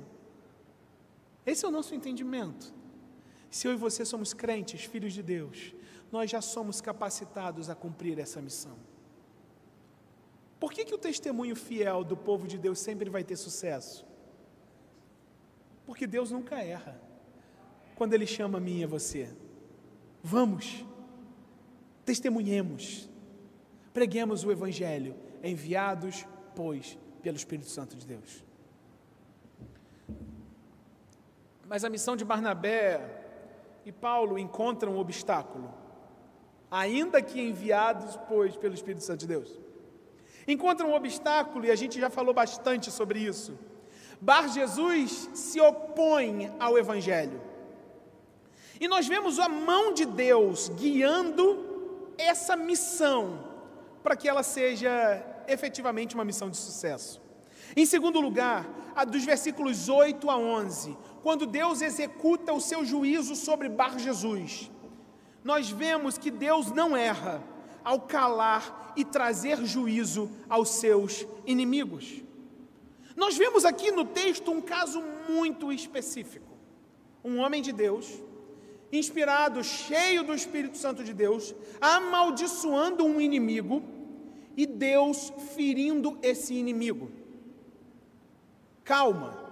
Esse 1.45 1.65
é 1.65 1.67
o 1.67 1.71
nosso 1.71 1.93
entendimento. 1.93 2.73
Se 3.49 3.67
eu 3.67 3.73
e 3.73 3.75
você 3.75 4.03
somos 4.05 4.33
crentes, 4.33 4.83
filhos 4.83 5.13
de 5.13 5.21
Deus, 5.21 5.75
nós 6.11 6.29
já 6.29 6.41
somos 6.41 6.81
capacitados 6.81 7.69
a 7.69 7.75
cumprir 7.75 8.17
essa 8.19 8.41
missão. 8.41 8.77
Por 10.59 10.71
que, 10.71 10.85
que 10.85 10.95
o 10.95 10.97
testemunho 10.97 11.55
fiel 11.55 12.03
do 12.03 12.15
povo 12.15 12.47
de 12.47 12.57
Deus 12.57 12.79
sempre 12.79 13.09
vai 13.09 13.23
ter 13.23 13.35
sucesso? 13.35 14.05
Porque 15.85 16.07
Deus 16.07 16.31
nunca 16.31 16.63
erra 16.63 16.99
quando 17.95 18.13
Ele 18.13 18.25
chama 18.25 18.57
a 18.57 18.61
mim 18.61 18.79
e 18.79 18.83
a 18.83 18.87
você. 18.87 19.29
Vamos, 20.21 20.85
testemunhemos, 22.05 23.09
preguemos 23.93 24.43
o 24.43 24.51
Evangelho, 24.51 25.15
enviados 25.43 26.25
pois, 26.55 26.97
pelo 27.21 27.37
Espírito 27.37 27.69
Santo 27.69 27.95
de 27.95 28.05
Deus. 28.05 28.43
Mas 31.67 31.83
a 31.83 31.89
missão 31.89 32.15
de 32.15 32.23
Barnabé 32.23 33.23
e 33.85 33.91
Paulo 33.91 34.37
encontra 34.37 34.89
um 34.89 34.97
obstáculo, 34.97 35.73
ainda 36.69 37.21
que 37.21 37.41
enviados, 37.41 38.17
pois, 38.27 38.55
pelo 38.55 38.73
Espírito 38.73 39.03
Santo 39.03 39.21
de 39.21 39.27
Deus. 39.27 39.59
Encontram 40.47 40.89
um 40.89 40.95
obstáculo, 40.95 41.65
e 41.65 41.71
a 41.71 41.75
gente 41.75 41.99
já 41.99 42.09
falou 42.09 42.33
bastante 42.33 42.91
sobre 42.91 43.19
isso. 43.19 43.57
Bar 44.19 44.47
Jesus 44.49 45.29
se 45.33 45.59
opõe 45.59 46.51
ao 46.59 46.77
Evangelho. 46.77 47.41
E 48.83 48.87
nós 48.89 49.07
vemos 49.07 49.39
a 49.39 49.47
mão 49.47 49.93
de 49.93 50.03
Deus 50.03 50.67
guiando 50.67 52.11
essa 52.17 52.53
missão 52.57 53.41
para 54.03 54.13
que 54.13 54.27
ela 54.27 54.43
seja 54.43 54.91
efetivamente 55.47 56.15
uma 56.15 56.25
missão 56.25 56.49
de 56.49 56.57
sucesso. 56.57 57.21
Em 57.77 57.85
segundo 57.85 58.19
lugar, 58.19 58.69
a 58.93 59.05
dos 59.05 59.23
versículos 59.23 59.87
8 59.87 60.29
a 60.29 60.37
11, 60.37 60.97
quando 61.21 61.45
Deus 61.45 61.81
executa 61.81 62.51
o 62.51 62.59
seu 62.59 62.83
juízo 62.83 63.37
sobre 63.37 63.69
Bar 63.69 63.97
Jesus, 63.97 64.69
nós 65.45 65.69
vemos 65.69 66.17
que 66.17 66.29
Deus 66.29 66.69
não 66.69 66.93
erra 66.93 67.41
ao 67.85 68.01
calar 68.01 68.91
e 68.97 69.05
trazer 69.05 69.63
juízo 69.65 70.29
aos 70.49 70.67
seus 70.67 71.25
inimigos. 71.45 72.21
Nós 73.15 73.37
vemos 73.37 73.63
aqui 73.63 73.91
no 73.91 74.03
texto 74.03 74.51
um 74.51 74.59
caso 74.59 75.01
muito 75.29 75.71
específico. 75.71 76.51
Um 77.23 77.37
homem 77.37 77.61
de 77.61 77.71
Deus, 77.71 78.21
inspirado, 78.97 79.63
cheio 79.63 80.23
do 80.23 80.33
Espírito 80.33 80.77
Santo 80.77 81.03
de 81.03 81.13
Deus, 81.13 81.53
amaldiçoando 81.81 83.03
um 83.03 83.19
inimigo 83.19 83.83
e 84.55 84.65
Deus 84.65 85.33
ferindo 85.55 86.17
esse 86.21 86.53
inimigo. 86.53 87.11
Calma, 88.83 89.43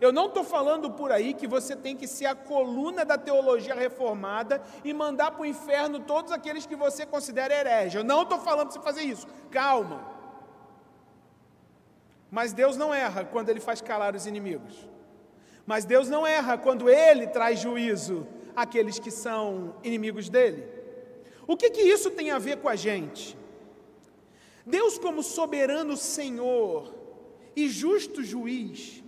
eu 0.00 0.12
não 0.12 0.26
estou 0.26 0.42
falando 0.42 0.90
por 0.90 1.12
aí 1.12 1.34
que 1.34 1.46
você 1.46 1.76
tem 1.76 1.96
que 1.96 2.06
ser 2.06 2.26
a 2.26 2.34
coluna 2.34 3.04
da 3.04 3.18
teologia 3.18 3.74
reformada 3.74 4.62
e 4.82 4.92
mandar 4.92 5.30
para 5.32 5.42
o 5.42 5.46
inferno 5.46 6.00
todos 6.00 6.32
aqueles 6.32 6.64
que 6.64 6.74
você 6.74 7.04
considera 7.04 7.54
herege. 7.54 7.98
Eu 7.98 8.04
não 8.04 8.22
estou 8.22 8.38
falando 8.38 8.68
para 8.68 8.80
você 8.80 8.80
fazer 8.80 9.02
isso. 9.02 9.26
Calma. 9.50 10.04
Mas 12.30 12.52
Deus 12.52 12.76
não 12.76 12.94
erra 12.94 13.24
quando 13.24 13.50
Ele 13.50 13.60
faz 13.60 13.80
calar 13.80 14.14
os 14.14 14.26
inimigos. 14.26 14.88
Mas 15.70 15.84
Deus 15.84 16.08
não 16.08 16.26
erra 16.26 16.58
quando 16.58 16.90
Ele 16.90 17.28
traz 17.28 17.60
juízo 17.60 18.26
àqueles 18.56 18.98
que 18.98 19.08
são 19.08 19.76
inimigos 19.84 20.28
dele. 20.28 20.64
O 21.46 21.56
que, 21.56 21.70
que 21.70 21.80
isso 21.80 22.10
tem 22.10 22.32
a 22.32 22.40
ver 22.40 22.56
com 22.56 22.68
a 22.68 22.74
gente? 22.74 23.38
Deus, 24.66 24.98
como 24.98 25.22
soberano 25.22 25.96
Senhor, 25.96 26.92
e 27.54 27.68
justo 27.68 28.20
juiz, 28.20 29.00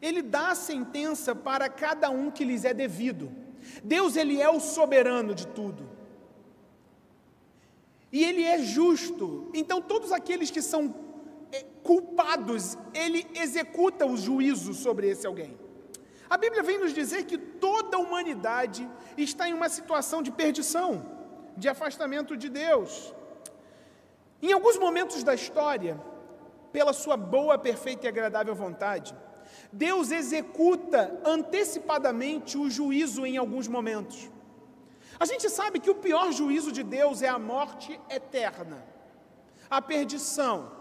ele 0.00 0.22
dá 0.22 0.50
a 0.50 0.54
sentença 0.56 1.36
para 1.36 1.68
cada 1.68 2.10
um 2.10 2.32
que 2.32 2.44
lhes 2.44 2.64
é 2.64 2.74
devido. 2.74 3.30
Deus, 3.84 4.16
ele 4.16 4.42
é 4.42 4.50
o 4.50 4.58
soberano 4.58 5.32
de 5.36 5.46
tudo. 5.46 5.88
E 8.10 8.24
ele 8.24 8.42
é 8.42 8.58
justo. 8.58 9.48
Então, 9.54 9.80
todos 9.80 10.10
aqueles 10.10 10.50
que 10.50 10.62
são 10.62 10.92
eh, 11.52 11.64
culpados, 11.84 12.76
ele 12.92 13.24
executa 13.36 14.04
o 14.04 14.16
juízo 14.16 14.74
sobre 14.74 15.08
esse 15.08 15.28
alguém. 15.28 15.62
A 16.32 16.38
Bíblia 16.38 16.62
vem 16.62 16.78
nos 16.78 16.94
dizer 16.94 17.24
que 17.24 17.36
toda 17.36 17.98
a 17.98 18.00
humanidade 18.00 18.88
está 19.18 19.46
em 19.46 19.52
uma 19.52 19.68
situação 19.68 20.22
de 20.22 20.30
perdição, 20.30 20.90
de 21.58 21.68
afastamento 21.68 22.38
de 22.38 22.48
Deus. 22.48 23.14
Em 24.40 24.50
alguns 24.50 24.78
momentos 24.78 25.22
da 25.22 25.34
história, 25.34 26.00
pela 26.72 26.94
sua 26.94 27.18
boa, 27.18 27.58
perfeita 27.58 28.06
e 28.06 28.08
agradável 28.08 28.54
vontade, 28.54 29.14
Deus 29.70 30.10
executa 30.10 31.20
antecipadamente 31.22 32.56
o 32.56 32.70
juízo 32.70 33.26
em 33.26 33.36
alguns 33.36 33.68
momentos. 33.68 34.30
A 35.20 35.26
gente 35.26 35.50
sabe 35.50 35.80
que 35.80 35.90
o 35.90 35.96
pior 36.06 36.32
juízo 36.32 36.72
de 36.72 36.82
Deus 36.82 37.20
é 37.20 37.28
a 37.28 37.38
morte 37.38 38.00
eterna, 38.08 38.82
a 39.68 39.82
perdição. 39.82 40.72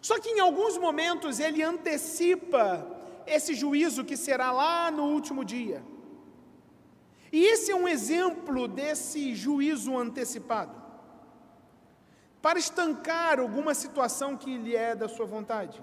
Só 0.00 0.20
que 0.20 0.28
em 0.28 0.38
alguns 0.38 0.78
momentos 0.78 1.40
ele 1.40 1.64
antecipa 1.64 2.95
esse 3.26 3.54
juízo 3.54 4.04
que 4.04 4.16
será 4.16 4.52
lá 4.52 4.90
no 4.90 5.04
último 5.04 5.44
dia. 5.44 5.82
E 7.32 7.44
esse 7.44 7.70
é 7.70 7.76
um 7.76 7.88
exemplo 7.88 8.68
desse 8.68 9.34
juízo 9.34 9.96
antecipado. 9.96 10.82
Para 12.40 12.58
estancar 12.58 13.40
alguma 13.40 13.74
situação 13.74 14.36
que 14.36 14.56
lhe 14.56 14.76
é 14.76 14.94
da 14.94 15.08
sua 15.08 15.26
vontade. 15.26 15.82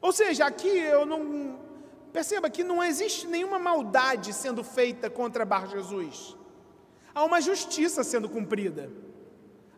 Ou 0.00 0.12
seja, 0.12 0.46
aqui 0.46 0.68
eu 0.68 1.04
não. 1.04 1.58
Perceba 2.12 2.48
que 2.48 2.62
não 2.62 2.82
existe 2.82 3.26
nenhuma 3.26 3.58
maldade 3.58 4.32
sendo 4.32 4.62
feita 4.62 5.10
contra 5.10 5.44
Bar 5.44 5.66
Jesus. 5.68 6.36
Há 7.12 7.24
uma 7.24 7.40
justiça 7.40 8.04
sendo 8.04 8.28
cumprida. 8.28 8.90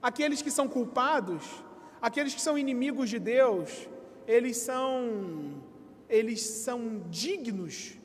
Aqueles 0.02 0.42
que 0.42 0.50
são 0.50 0.68
culpados, 0.68 1.64
aqueles 2.00 2.34
que 2.34 2.40
são 2.40 2.58
inimigos 2.58 3.08
de 3.08 3.18
Deus, 3.18 3.88
eles 4.26 4.58
são 4.58 5.62
eles 6.08 6.40
são 6.42 7.04
dignos 7.10 7.98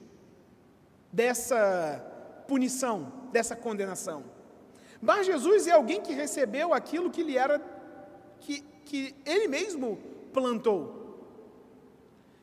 dessa 1.11 2.43
punição, 2.47 3.11
dessa 3.31 3.55
condenação. 3.55 4.23
Bar 5.01 5.23
Jesus 5.23 5.67
é 5.67 5.71
alguém 5.71 6.01
que 6.01 6.13
recebeu 6.13 6.73
aquilo 6.73 7.09
que 7.09 7.23
lhe 7.23 7.37
era, 7.37 7.59
que, 8.39 8.61
que 8.85 9.15
ele 9.25 9.47
mesmo 9.47 9.97
plantou. 10.31 11.01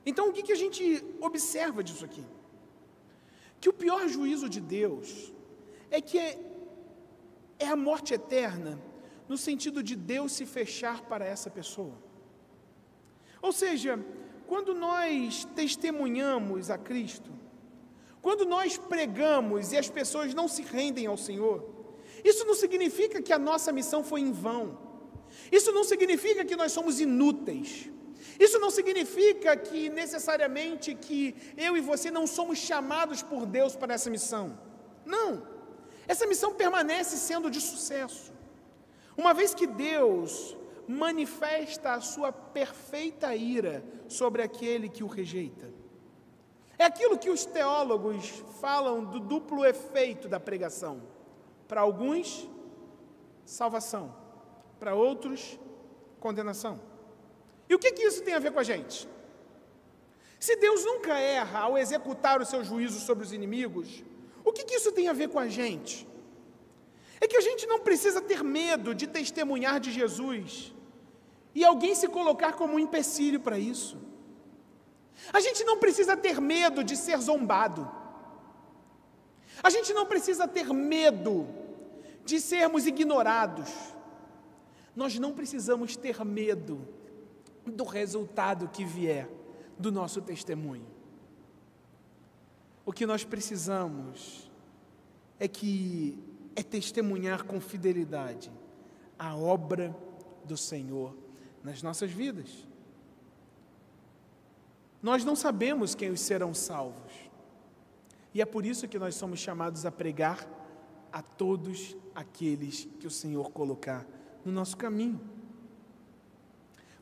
Então, 0.04 0.28
o 0.28 0.32
que, 0.32 0.42
que 0.42 0.52
a 0.52 0.56
gente 0.56 1.04
observa 1.20 1.84
disso 1.84 2.04
aqui? 2.04 2.24
Que 3.60 3.68
o 3.68 3.72
pior 3.72 4.08
juízo 4.08 4.48
de 4.48 4.60
Deus 4.60 5.32
é 5.90 6.00
que 6.00 6.18
é, 6.18 6.38
é 7.58 7.66
a 7.66 7.76
morte 7.76 8.14
eterna, 8.14 8.80
no 9.28 9.36
sentido 9.36 9.82
de 9.82 9.94
Deus 9.94 10.32
se 10.32 10.46
fechar 10.46 11.02
para 11.02 11.24
essa 11.24 11.50
pessoa. 11.50 11.94
Ou 13.42 13.52
seja, 13.52 14.02
quando 14.48 14.74
nós 14.74 15.46
testemunhamos 15.54 16.70
a 16.70 16.78
Cristo, 16.78 17.30
quando 18.22 18.44
nós 18.46 18.78
pregamos 18.78 19.72
e 19.72 19.76
as 19.76 19.88
pessoas 19.88 20.34
não 20.34 20.48
se 20.48 20.62
rendem 20.62 21.06
ao 21.06 21.18
Senhor, 21.18 21.56
isso 22.24 22.44
não 22.46 22.54
significa 22.54 23.22
que 23.22 23.32
a 23.32 23.38
nossa 23.38 23.70
missão 23.70 24.02
foi 24.02 24.22
em 24.22 24.32
vão. 24.32 24.78
Isso 25.52 25.70
não 25.70 25.84
significa 25.84 26.44
que 26.44 26.56
nós 26.56 26.72
somos 26.72 26.98
inúteis. 26.98 27.90
Isso 28.40 28.58
não 28.58 28.70
significa 28.70 29.56
que 29.56 29.88
necessariamente 29.90 30.94
que 30.94 31.34
eu 31.56 31.76
e 31.76 31.80
você 31.80 32.10
não 32.10 32.26
somos 32.26 32.58
chamados 32.58 33.22
por 33.22 33.44
Deus 33.44 33.76
para 33.76 33.94
essa 33.94 34.10
missão. 34.10 34.58
Não. 35.04 35.46
Essa 36.06 36.26
missão 36.26 36.54
permanece 36.54 37.16
sendo 37.16 37.50
de 37.50 37.60
sucesso. 37.60 38.32
Uma 39.16 39.34
vez 39.34 39.54
que 39.54 39.66
Deus 39.66 40.56
manifesta 40.88 41.92
a 41.92 42.00
sua 42.00 42.32
perfeita 42.32 43.34
ira 43.36 43.84
sobre 44.08 44.40
aquele 44.40 44.88
que 44.88 45.04
o 45.04 45.06
rejeita. 45.06 45.70
É 46.78 46.84
aquilo 46.84 47.18
que 47.18 47.28
os 47.28 47.44
teólogos 47.44 48.42
falam 48.60 49.04
do 49.04 49.20
duplo 49.20 49.66
efeito 49.66 50.28
da 50.28 50.40
pregação. 50.40 51.02
Para 51.66 51.82
alguns, 51.82 52.48
salvação. 53.44 54.14
Para 54.80 54.94
outros, 54.94 55.58
condenação. 56.18 56.80
E 57.68 57.74
o 57.74 57.78
que, 57.78 57.92
que 57.92 58.02
isso 58.02 58.22
tem 58.22 58.32
a 58.32 58.38
ver 58.38 58.52
com 58.52 58.60
a 58.60 58.64
gente? 58.64 59.06
Se 60.40 60.56
Deus 60.56 60.84
nunca 60.84 61.18
erra 61.18 61.60
ao 61.60 61.76
executar 61.76 62.40
o 62.40 62.46
seu 62.46 62.64
juízo 62.64 63.00
sobre 63.00 63.24
os 63.24 63.32
inimigos, 63.32 64.02
o 64.42 64.52
que, 64.52 64.64
que 64.64 64.76
isso 64.76 64.92
tem 64.92 65.08
a 65.08 65.12
ver 65.12 65.28
com 65.28 65.38
a 65.38 65.48
gente? 65.48 66.08
É 67.20 67.26
que 67.26 67.36
a 67.36 67.40
gente 67.40 67.66
não 67.66 67.80
precisa 67.80 68.22
ter 68.22 68.42
medo 68.42 68.94
de 68.94 69.06
testemunhar 69.06 69.80
de 69.80 69.90
Jesus 69.90 70.72
e 71.58 71.64
alguém 71.64 71.92
se 71.92 72.06
colocar 72.06 72.52
como 72.52 72.74
um 72.74 72.78
empecilho 72.78 73.40
para 73.40 73.58
isso. 73.58 73.98
A 75.32 75.40
gente 75.40 75.64
não 75.64 75.76
precisa 75.76 76.16
ter 76.16 76.40
medo 76.40 76.84
de 76.84 76.96
ser 76.96 77.18
zombado. 77.18 77.90
A 79.60 79.68
gente 79.68 79.92
não 79.92 80.06
precisa 80.06 80.46
ter 80.46 80.72
medo 80.72 81.48
de 82.24 82.38
sermos 82.38 82.86
ignorados. 82.86 83.68
Nós 84.94 85.18
não 85.18 85.32
precisamos 85.32 85.96
ter 85.96 86.24
medo 86.24 86.86
do 87.66 87.82
resultado 87.82 88.68
que 88.68 88.84
vier 88.84 89.28
do 89.76 89.90
nosso 89.90 90.22
testemunho. 90.22 90.86
O 92.86 92.92
que 92.92 93.04
nós 93.04 93.24
precisamos 93.24 94.48
é 95.40 95.48
que 95.48 96.16
é 96.54 96.62
testemunhar 96.62 97.42
com 97.42 97.60
fidelidade 97.60 98.48
a 99.18 99.36
obra 99.36 99.92
do 100.44 100.56
Senhor 100.56 101.26
nas 101.62 101.82
nossas 101.82 102.10
vidas. 102.10 102.66
Nós 105.02 105.24
não 105.24 105.36
sabemos 105.36 105.94
quem 105.94 106.10
os 106.10 106.20
serão 106.20 106.52
salvos. 106.52 107.12
E 108.34 108.42
é 108.42 108.44
por 108.44 108.66
isso 108.66 108.88
que 108.88 108.98
nós 108.98 109.14
somos 109.14 109.38
chamados 109.38 109.86
a 109.86 109.90
pregar 109.90 110.46
a 111.12 111.22
todos 111.22 111.96
aqueles 112.14 112.86
que 112.98 113.06
o 113.06 113.10
Senhor 113.10 113.50
colocar 113.50 114.06
no 114.44 114.52
nosso 114.52 114.76
caminho. 114.76 115.20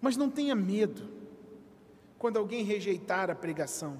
Mas 0.01 0.17
não 0.17 0.31
tenha 0.31 0.55
medo 0.55 1.09
quando 2.19 2.39
alguém 2.39 2.65
rejeitar 2.65 3.31
a 3.31 3.35
pregação. 3.35 3.99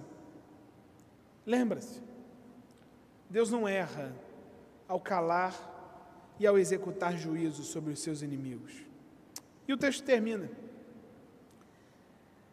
Lembra-se, 1.45 2.03
Deus 3.29 3.51
não 3.51 3.67
erra 3.67 4.15
ao 4.87 5.01
calar 5.01 5.55
e 6.39 6.47
ao 6.47 6.59
executar 6.59 7.17
juízo 7.17 7.63
sobre 7.63 7.93
os 7.93 8.01
seus 8.01 8.23
inimigos. 8.23 8.73
E 9.67 9.73
o 9.73 9.77
texto 9.77 10.05
termina. 10.05 10.51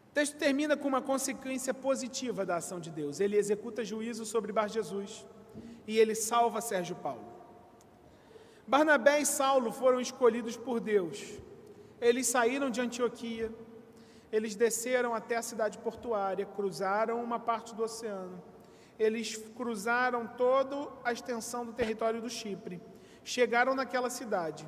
O 0.10 0.14
texto 0.14 0.36
termina 0.38 0.78
com 0.78 0.88
uma 0.88 1.02
consequência 1.02 1.74
positiva 1.74 2.46
da 2.46 2.58
ação 2.58 2.80
de 2.80 2.92
Deus. 2.92 3.20
Ele 3.20 3.38
executa 3.38 3.84
juízo 3.84 4.26
sobre 4.26 4.52
Bar 4.52 4.68
Jesus 4.68 5.26
e 5.88 5.98
ele 5.98 6.16
salva 6.16 6.62
Sérgio 6.62 6.96
Paulo. 6.96 7.34
Barnabé 8.68 9.20
e 9.20 9.26
Saulo 9.26 9.72
foram 9.72 10.00
escolhidos 10.00 10.56
por 10.56 10.80
Deus. 10.80 11.40
Eles 12.00 12.28
saíram 12.28 12.70
de 12.70 12.80
Antioquia, 12.80 13.52
eles 14.32 14.56
desceram 14.56 15.14
até 15.14 15.36
a 15.36 15.42
cidade 15.42 15.78
portuária, 15.78 16.46
cruzaram 16.46 17.24
uma 17.24 17.40
parte 17.40 17.76
do 17.76 17.84
oceano. 17.84 18.42
Eles 18.98 19.38
cruzaram 19.56 20.28
toda 20.28 20.90
a 21.04 21.12
extensão 21.12 21.66
do 21.66 21.74
território 21.74 22.22
do 22.22 22.30
Chipre. 22.30 22.82
Chegaram 23.24 23.76
naquela 23.76 24.10
cidade. 24.10 24.68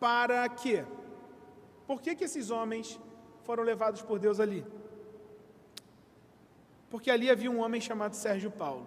Para 0.00 0.48
quê? 0.48 0.84
Por 1.86 2.00
que, 2.00 2.14
que 2.14 2.24
esses 2.24 2.50
homens 2.50 2.98
foram 3.42 3.62
levados 3.62 4.02
por 4.02 4.18
Deus 4.18 4.38
ali? 4.40 4.64
Porque 6.90 7.10
ali 7.10 7.30
havia 7.30 7.50
um 7.50 7.60
homem 7.60 7.80
chamado 7.80 8.14
Sérgio 8.14 8.50
Paulo. 8.50 8.86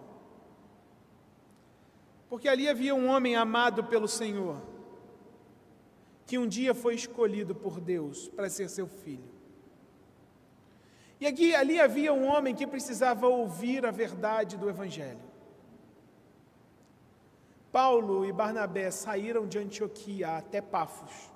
Porque 2.29 2.47
ali 2.47 2.67
havia 2.67 2.95
um 2.95 3.08
homem 3.08 3.36
amado 3.36 3.84
pelo 3.84 4.08
Senhor, 4.08 4.62
que 6.25 6.38
um 6.38 6.47
dia 6.47 6.73
foi 6.73 6.95
escolhido 6.95 7.53
por 7.53 7.79
Deus 7.79 8.27
para 8.29 8.49
ser 8.49 8.69
seu 8.69 8.88
filho. 8.88 9.36
E 11.19 11.25
aqui, 11.25 11.55
ali 11.55 11.79
havia 11.79 12.13
um 12.13 12.27
homem 12.27 12.53
que 12.53 12.67
precisava 12.67 13.27
ouvir 13.27 13.86
a 13.86 13.91
verdade 13.91 14.58
do 14.58 14.69
Evangelho. 14.69 15.19
Paulo 17.71 18.25
e 18.25 18.31
Barnabé 18.31 18.89
saíram 18.91 19.47
de 19.47 19.58
Antioquia 19.58 20.38
até 20.38 20.62
Pafos 20.62 21.35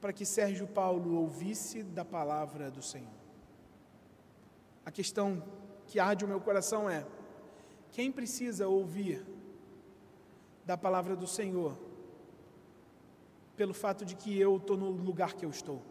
para 0.00 0.12
que 0.12 0.24
Sérgio 0.24 0.66
Paulo 0.66 1.14
ouvisse 1.16 1.82
da 1.82 2.04
palavra 2.04 2.70
do 2.70 2.82
Senhor. 2.82 3.14
A 4.84 4.90
questão 4.90 5.42
que 5.86 5.98
arde 5.98 6.24
o 6.24 6.28
meu 6.28 6.40
coração 6.40 6.88
é: 6.88 7.06
quem 7.90 8.12
precisa 8.12 8.68
ouvir 8.68 9.24
da 10.64 10.76
palavra 10.76 11.16
do 11.16 11.26
Senhor 11.26 11.78
pelo 13.56 13.72
fato 13.72 14.04
de 14.04 14.14
que 14.14 14.38
eu 14.38 14.56
estou 14.58 14.76
no 14.76 14.90
lugar 14.90 15.34
que 15.34 15.44
eu 15.44 15.50
estou? 15.50 15.82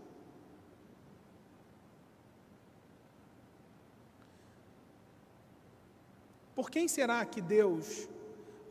Por 6.54 6.70
quem 6.70 6.88
será 6.88 7.26
que 7.26 7.42
Deus 7.42 8.08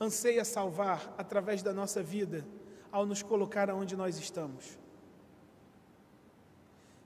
anseia 0.01 0.44
salvar 0.44 1.14
através 1.18 1.62
da 1.62 1.73
nossa 1.73 2.03
vida 2.03 2.47
ao 2.90 3.05
nos 3.05 3.23
colocar 3.23 3.68
onde 3.70 3.94
nós 3.94 4.18
estamos? 4.18 4.79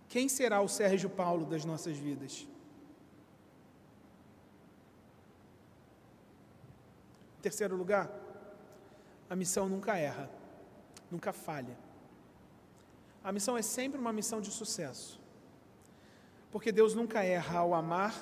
Quem 0.08 0.28
será 0.28 0.60
o 0.62 0.68
Sérgio 0.68 1.10
Paulo 1.10 1.44
das 1.44 1.64
nossas 1.64 1.96
vidas? 1.96 2.48
Em 7.38 7.42
terceiro 7.42 7.76
lugar, 7.76 8.10
a 9.28 9.36
missão 9.36 9.68
nunca 9.68 9.96
erra, 9.96 10.30
nunca 11.10 11.32
falha. 11.32 11.78
A 13.22 13.30
missão 13.30 13.56
é 13.56 13.62
sempre 13.62 14.00
uma 14.00 14.12
missão 14.12 14.40
de 14.40 14.50
sucesso. 14.50 15.20
Porque 16.50 16.72
Deus 16.72 16.94
nunca 16.94 17.22
erra 17.22 17.58
ao 17.58 17.74
amar, 17.74 18.14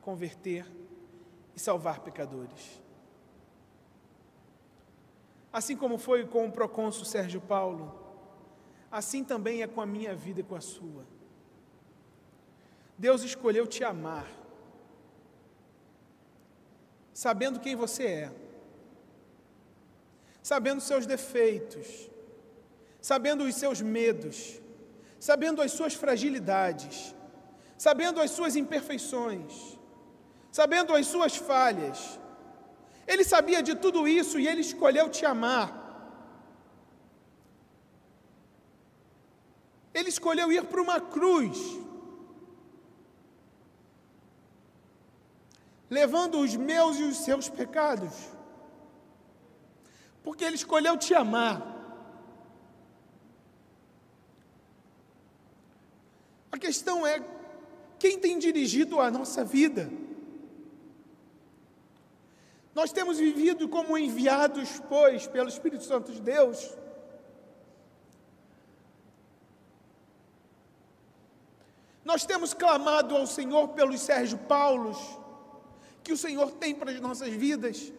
converter 0.00 0.64
e 1.56 1.58
salvar 1.58 2.00
pecadores. 2.00 2.80
Assim 5.52 5.76
como 5.76 5.98
foi 5.98 6.24
com 6.26 6.46
o 6.46 6.52
procônsul 6.52 7.04
Sérgio 7.04 7.40
Paulo, 7.40 8.05
assim 8.90 9.24
também 9.24 9.62
é 9.62 9.66
com 9.66 9.80
a 9.80 9.86
minha 9.86 10.14
vida 10.14 10.40
e 10.40 10.44
com 10.44 10.54
a 10.54 10.60
sua. 10.60 11.04
Deus 12.98 13.22
escolheu 13.22 13.66
te 13.66 13.84
amar, 13.84 14.26
sabendo 17.12 17.60
quem 17.60 17.76
você 17.76 18.04
é, 18.04 18.32
sabendo 20.42 20.80
seus 20.80 21.06
defeitos, 21.06 22.10
sabendo 23.00 23.44
os 23.44 23.54
seus 23.54 23.80
medos, 23.82 24.60
sabendo 25.18 25.60
as 25.60 25.72
suas 25.72 25.94
fragilidades, 25.94 27.14
sabendo 27.76 28.20
as 28.20 28.30
suas 28.30 28.56
imperfeições, 28.56 29.78
sabendo 30.50 30.94
as 30.94 31.06
suas 31.06 31.36
falhas. 31.36 32.18
Ele 33.06 33.24
sabia 33.24 33.62
de 33.62 33.74
tudo 33.74 34.08
isso 34.08 34.38
e 34.38 34.48
ele 34.48 34.60
escolheu 34.60 35.08
te 35.08 35.24
amar. 35.26 35.85
Ele 39.98 40.10
escolheu 40.10 40.52
ir 40.52 40.62
para 40.64 40.82
uma 40.82 41.00
cruz, 41.00 41.58
levando 45.88 46.38
os 46.38 46.54
meus 46.54 46.98
e 46.98 47.04
os 47.04 47.16
seus 47.26 47.48
pecados, 47.48 48.14
porque 50.22 50.44
Ele 50.44 50.56
escolheu 50.56 50.98
te 50.98 51.14
amar. 51.14 51.56
A 56.52 56.58
questão 56.58 57.06
é 57.06 57.24
quem 57.98 58.18
tem 58.18 58.38
dirigido 58.38 59.00
a 59.00 59.10
nossa 59.10 59.42
vida? 59.42 59.90
Nós 62.74 62.92
temos 62.92 63.16
vivido 63.16 63.66
como 63.66 63.96
enviados, 63.96 64.78
pois, 64.90 65.26
pelo 65.26 65.48
Espírito 65.48 65.84
Santo 65.84 66.12
de 66.12 66.20
Deus. 66.20 66.76
Nós 72.06 72.24
temos 72.24 72.54
clamado 72.54 73.16
ao 73.16 73.26
Senhor 73.26 73.70
pelos 73.70 74.00
Sérgio 74.00 74.38
Paulos, 74.38 74.96
que 76.04 76.12
o 76.12 76.16
Senhor 76.16 76.52
tem 76.52 76.72
para 76.72 76.92
as 76.92 77.00
nossas 77.00 77.30
vidas. 77.30 77.92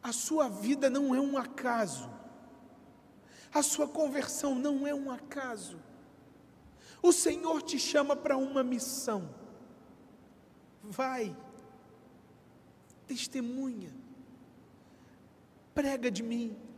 A 0.00 0.12
sua 0.12 0.48
vida 0.48 0.88
não 0.88 1.12
é 1.12 1.20
um 1.20 1.36
acaso, 1.36 2.08
a 3.52 3.64
sua 3.64 3.88
conversão 3.88 4.54
não 4.54 4.86
é 4.86 4.94
um 4.94 5.10
acaso. 5.10 5.76
O 7.02 7.10
Senhor 7.10 7.62
te 7.62 7.76
chama 7.76 8.14
para 8.14 8.36
uma 8.36 8.62
missão. 8.62 9.28
Vai, 10.84 11.36
testemunha, 13.08 13.92
prega 15.74 16.12
de 16.12 16.22
mim. 16.22 16.69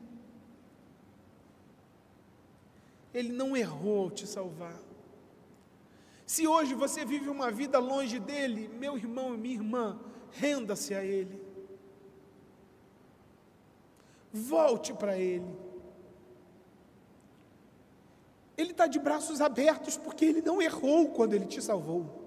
Ele 3.14 3.30
não 3.30 3.56
errou 3.56 4.10
te 4.10 4.26
salvar. 4.26 4.80
Se 6.26 6.46
hoje 6.46 6.74
você 6.74 7.04
vive 7.04 7.28
uma 7.28 7.50
vida 7.50 7.78
longe 7.78 8.18
dele, 8.18 8.68
meu 8.68 8.96
irmão 8.96 9.34
e 9.34 9.38
minha 9.38 9.54
irmã, 9.54 10.00
renda-se 10.30 10.94
a 10.94 11.04
ele. 11.04 11.40
Volte 14.32 14.94
para 14.94 15.18
ele. 15.18 15.54
Ele 18.56 18.70
está 18.70 18.86
de 18.86 18.98
braços 18.98 19.40
abertos 19.40 19.96
porque 19.96 20.24
ele 20.24 20.40
não 20.40 20.62
errou 20.62 21.10
quando 21.10 21.34
ele 21.34 21.46
te 21.46 21.60
salvou. 21.60 22.22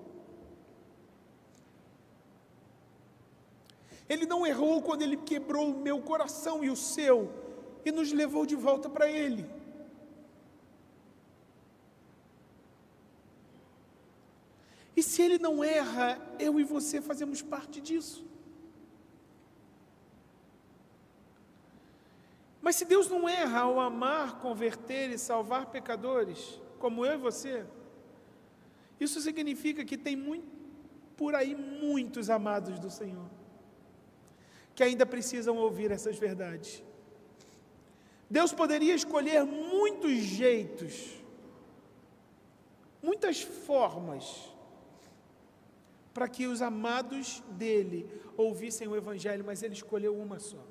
Ele 4.08 4.26
não 4.26 4.46
errou 4.46 4.82
quando 4.82 5.02
ele 5.02 5.18
quebrou 5.18 5.72
o 5.72 5.80
meu 5.82 6.00
coração 6.00 6.64
e 6.64 6.70
o 6.70 6.76
seu 6.76 7.32
e 7.84 7.92
nos 7.92 8.12
levou 8.12 8.46
de 8.46 8.56
volta 8.56 8.88
para 8.88 9.10
ele. 9.10 9.50
E 14.96 15.04
se 15.04 15.22
ele 15.22 15.38
não 15.38 15.64
erra, 15.64 16.20
eu 16.40 16.60
e 16.60 16.64
você 16.64 17.02
fazemos 17.02 17.42
parte 17.42 17.82
disso. 17.82 18.26
Mas 22.62 22.78
se 22.78 22.86
Deus 22.86 23.08
não 23.08 23.30
erra 23.30 23.60
ao 23.60 23.80
amar, 23.80 24.40
converter 24.40 25.12
e 25.12 25.20
salvar 25.20 25.68
pecadores, 25.68 26.60
como 26.80 27.06
eu 27.06 27.14
e 27.14 27.18
você, 27.18 27.64
isso 29.00 29.22
significa 29.22 29.86
que 29.86 29.98
tem 29.98 30.16
muito, 30.16 30.48
por 31.16 31.36
aí 31.36 31.54
muitos 31.54 32.30
amados 32.30 32.80
do 32.80 32.90
Senhor, 32.90 33.30
que 34.74 34.84
ainda 34.84 35.06
precisam 35.06 35.58
ouvir 35.58 35.92
essas 35.92 36.18
verdades. 36.18 36.82
Deus 38.30 38.52
poderia 38.52 38.96
escolher 38.96 39.44
muitos 39.44 40.14
jeitos, 40.14 41.22
muitas 43.04 43.42
formas, 43.42 44.52
para 46.16 46.28
que 46.28 46.48
os 46.48 46.62
amados 46.64 47.44
dele 47.52 48.10
ouvissem 48.36 48.88
o 48.88 48.96
Evangelho, 48.96 49.46
mas 49.46 49.62
ele 49.62 49.76
escolheu 49.76 50.18
uma 50.18 50.40
só 50.40 50.64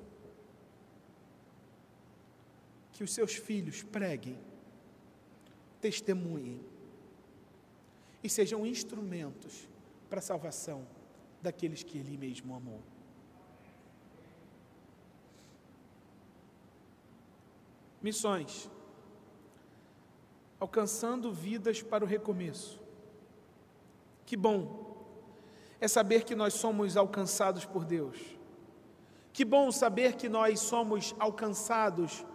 que 2.95 3.03
os 3.03 3.13
seus 3.13 3.35
filhos 3.35 3.83
preguem, 3.83 4.39
testemunhem 5.81 6.61
e 8.23 8.29
sejam 8.29 8.65
instrumentos 8.65 9.67
para 10.09 10.19
a 10.19 10.21
salvação 10.21 10.87
daqueles 11.41 11.83
que 11.83 11.97
Ele 11.97 12.15
mesmo 12.15 12.55
amou. 12.55 12.81
Missões. 18.01 18.71
Alcançando 20.57 21.33
vidas 21.33 21.81
para 21.81 22.05
o 22.05 22.07
recomeço. 22.07 22.79
Que 24.25 24.37
bom 24.37 24.84
é 25.79 25.87
saber 25.87 26.23
que 26.23 26.35
nós 26.35 26.53
somos 26.53 26.95
alcançados 26.95 27.65
por 27.65 27.83
Deus. 27.85 28.17
Que 29.33 29.43
bom 29.43 29.71
saber 29.71 30.15
que 30.15 30.29
nós 30.29 30.59
somos 30.59 31.13
alcançados 31.19 32.25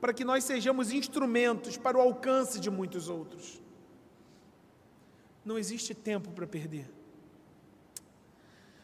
para 0.00 0.12
que 0.12 0.24
nós 0.24 0.44
sejamos 0.44 0.92
instrumentos 0.92 1.76
para 1.76 1.98
o 1.98 2.00
alcance 2.00 2.60
de 2.60 2.70
muitos 2.70 3.08
outros. 3.08 3.60
Não 5.44 5.58
existe 5.58 5.94
tempo 5.94 6.30
para 6.30 6.46
perder. 6.46 6.90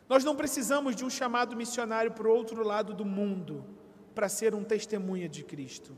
Nós 0.09 0.25
não 0.25 0.35
precisamos 0.35 0.97
de 0.97 1.05
um 1.05 1.11
chamado 1.11 1.55
missionário 1.55 2.11
para 2.11 2.27
o 2.27 2.35
outro 2.35 2.65
lado 2.65 2.93
do 2.93 3.05
mundo 3.05 3.65
para 4.15 4.29
ser 4.29 4.55
um 4.55 4.65
testemunha 4.65 5.29
de 5.29 5.45
Cristo. 5.45 5.97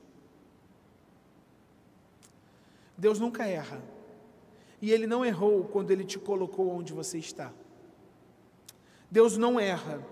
Deus 2.97 3.19
nunca 3.19 3.47
erra. 3.47 3.83
E 4.81 4.91
Ele 4.91 5.07
não 5.07 5.25
errou 5.25 5.65
quando 5.65 5.91
Ele 5.91 6.05
te 6.05 6.19
colocou 6.19 6.69
onde 6.71 6.93
você 6.93 7.19
está. 7.19 7.53
Deus 9.13 9.37
não 9.37 9.61
erra. 9.61 10.03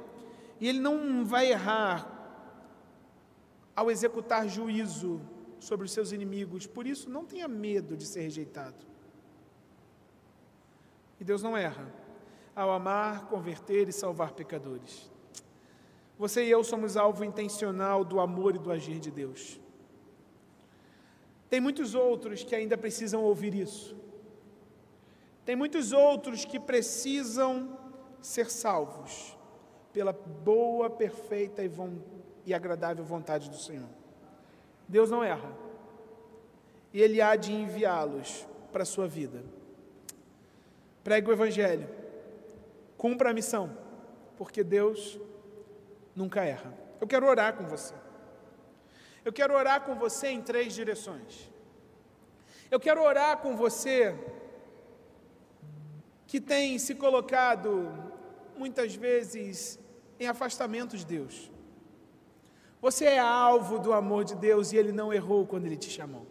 E 0.61 0.69
Ele 0.69 0.79
não 0.79 1.25
vai 1.25 1.51
errar 1.51 2.07
ao 3.75 3.91
executar 3.91 4.47
juízo 4.47 5.23
sobre 5.59 5.87
os 5.87 5.93
seus 5.93 6.13
inimigos. 6.13 6.67
Por 6.67 6.87
isso, 6.87 7.09
não 7.09 7.25
tenha 7.25 7.49
medo 7.49 7.97
de 7.97 8.05
ser 8.05 8.21
rejeitado. 8.21 8.85
E 11.19 11.25
Deus 11.25 11.43
não 11.43 11.57
erra 11.57 11.91
ao 12.55 12.71
amar, 12.71 13.27
converter 13.29 13.89
e 13.89 13.93
salvar 13.93 14.33
pecadores. 14.33 15.11
Você 16.19 16.45
e 16.45 16.51
eu 16.51 16.63
somos 16.63 16.95
alvo 16.95 17.25
intencional 17.25 18.05
do 18.05 18.21
amor 18.21 18.55
e 18.55 18.59
do 18.59 18.71
agir 18.71 19.01
de 19.01 19.11
Deus. 19.11 19.59
Tem 21.49 21.59
muitos 21.59 21.95
outros 21.95 22.45
que 22.45 22.55
ainda 22.55 22.77
precisam 22.77 23.23
ouvir 23.23 23.55
isso. 23.55 23.97
Tem 25.47 25.57
muitos 25.57 25.91
outros 25.91 26.45
que 26.45 26.61
precisam 26.61 27.79
ser 28.21 28.51
salvos 28.51 29.37
pela 29.93 30.12
boa, 30.12 30.89
perfeita 30.89 31.64
e 31.64 31.71
e 32.47 32.55
agradável 32.55 33.05
vontade 33.05 33.51
do 33.51 33.57
Senhor. 33.57 33.89
Deus 34.89 35.11
não 35.11 35.23
erra. 35.23 35.53
E 36.93 37.01
Ele 37.01 37.21
há 37.21 37.37
de 37.37 37.53
enviá-los 37.53 38.47
para 38.73 38.83
a 38.83 38.87
sua 38.87 39.07
vida. 39.07 39.43
Pregue 41.05 41.29
o 41.29 41.33
Evangelho. 41.33 41.89
Cumpra 42.97 43.31
a 43.31 43.35
missão, 43.35 43.77
porque 44.37 44.64
Deus 44.64 45.18
nunca 46.14 46.45
erra. 46.45 46.75
Eu 47.01 47.07
quero 47.07 47.27
orar 47.27 47.57
com 47.57 47.64
você. 47.64 47.95
Eu 49.25 49.33
quero 49.33 49.55
orar 49.55 49.85
com 49.85 49.95
você 49.95 50.29
em 50.29 50.43
três 50.43 50.75
direções. 50.75 51.51
Eu 52.71 52.81
quero 52.81 53.03
orar 53.03 53.39
com 53.39 53.57
você 53.57 54.14
que 56.27 56.41
tem 56.41 56.79
se 56.79 56.95
colocado 56.95 58.10
muitas 58.63 58.95
vezes 59.07 59.57
em 60.23 60.27
afastamento 60.35 60.95
de 61.01 61.07
Deus. 61.17 61.51
Você 62.87 63.05
é 63.05 63.19
alvo 63.19 63.79
do 63.79 63.93
amor 63.93 64.23
de 64.31 64.37
Deus 64.49 64.73
e 64.73 64.77
Ele 64.81 64.93
não 65.01 65.09
errou 65.19 65.43
quando 65.51 65.67
Ele 65.67 65.81
te 65.85 65.91
chamou. 65.99 66.27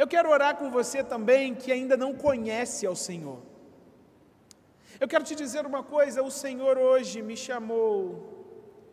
Eu 0.00 0.06
quero 0.12 0.28
orar 0.36 0.56
com 0.60 0.68
você 0.78 1.00
também 1.14 1.54
que 1.54 1.70
ainda 1.76 1.96
não 1.96 2.12
conhece 2.26 2.84
ao 2.86 2.96
Senhor. 3.08 3.40
Eu 5.02 5.08
quero 5.12 5.24
te 5.28 5.34
dizer 5.42 5.64
uma 5.72 5.82
coisa: 5.96 6.22
o 6.22 6.30
Senhor 6.44 6.76
hoje 6.76 7.22
me 7.22 7.36
chamou 7.46 7.86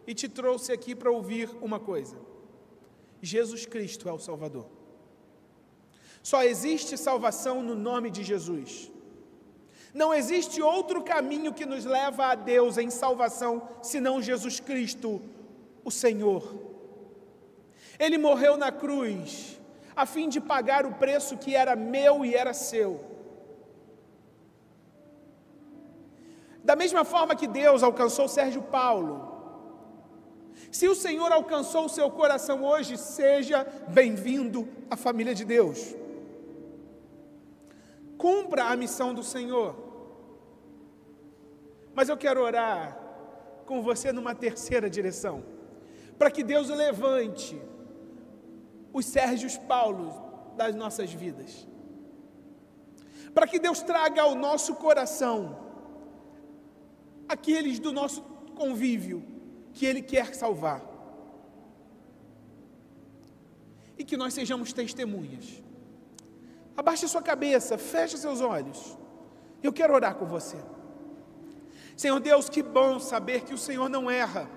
e 0.06 0.14
te 0.14 0.28
trouxe 0.40 0.72
aqui 0.72 0.94
para 0.96 1.12
ouvir 1.12 1.50
uma 1.68 1.80
coisa. 1.80 2.18
Jesus 3.34 3.66
Cristo 3.66 4.08
é 4.10 4.14
o 4.14 4.24
Salvador. 4.30 4.68
Só 6.32 6.40
existe 6.44 6.98
salvação 6.98 7.56
no 7.68 7.76
nome 7.90 8.10
de 8.12 8.24
Jesus. 8.32 8.92
Não 9.94 10.14
existe 10.14 10.62
outro 10.62 11.02
caminho 11.04 11.54
que 11.54 11.66
nos 11.66 11.84
leva 11.84 12.28
a 12.28 12.36
Deus 12.36 12.78
em 12.78 12.90
salvação 12.90 13.68
senão 13.82 14.22
Jesus 14.22 14.60
Cristo, 14.60 15.22
o 15.84 15.92
Senhor. 15.92 16.56
Ele 18.00 18.18
morreu 18.18 18.56
na 18.58 18.72
cruz 18.72 19.60
a 19.96 20.06
fim 20.06 20.30
de 20.30 20.40
pagar 20.40 20.86
o 20.86 20.94
preço 20.94 21.38
que 21.38 21.56
era 21.56 21.76
meu 21.76 22.26
e 22.26 22.34
era 22.34 22.54
seu. 22.54 23.02
Da 26.64 26.76
mesma 26.76 27.04
forma 27.04 27.36
que 27.36 27.48
Deus 27.48 27.84
alcançou 27.84 28.28
Sérgio 28.28 28.62
Paulo, 28.62 29.30
se 30.72 30.88
o 30.88 30.96
Senhor 30.96 31.32
alcançou 31.32 31.86
o 31.86 31.90
seu 31.90 32.10
coração 32.10 32.64
hoje, 32.64 32.98
seja 32.98 33.66
bem-vindo 33.90 34.68
à 34.90 34.96
família 34.96 35.36
de 35.36 35.44
Deus. 35.44 36.01
Cumpra 38.22 38.66
a 38.66 38.76
missão 38.78 39.16
do 39.16 39.24
Senhor. 39.24 39.76
Mas 41.96 42.08
eu 42.08 42.16
quero 42.16 42.40
orar 42.40 42.96
com 43.66 43.82
você 43.82 44.12
numa 44.12 44.36
terceira 44.36 44.88
direção, 44.88 45.44
para 46.20 46.30
que 46.30 46.44
Deus 46.44 46.70
levante 46.70 47.60
os 48.94 49.06
Sérgios 49.08 49.58
Paulos 49.58 50.14
das 50.56 50.76
nossas 50.76 51.12
vidas, 51.12 51.68
para 53.34 53.48
que 53.48 53.58
Deus 53.58 53.82
traga 53.82 54.22
ao 54.22 54.36
nosso 54.36 54.76
coração 54.76 55.58
aqueles 57.28 57.80
do 57.80 57.92
nosso 57.92 58.22
convívio 58.54 59.24
que 59.74 59.86
Ele 59.86 60.02
quer 60.02 60.36
salvar. 60.36 60.84
E 63.98 64.04
que 64.04 64.16
nós 64.16 64.34
sejamos 64.34 64.74
testemunhas. 64.74 65.61
Abaixe 66.76 67.08
sua 67.08 67.22
cabeça, 67.22 67.78
feche 67.78 68.18
seus 68.18 68.42
olhos. 68.42 68.98
Eu 69.62 69.74
quero 69.74 69.94
orar 69.94 70.16
com 70.16 70.26
você. 70.26 70.58
Senhor 71.96 72.20
Deus, 72.20 72.50
que 72.50 72.64
bom 72.64 73.00
saber 73.00 73.42
que 73.42 73.54
o 73.54 73.58
Senhor 73.58 73.90
não 73.90 74.10
erra. 74.10 74.50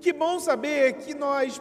Que 0.00 0.12
bom 0.12 0.38
saber 0.38 0.94
que 0.94 1.14
nós 1.14 1.60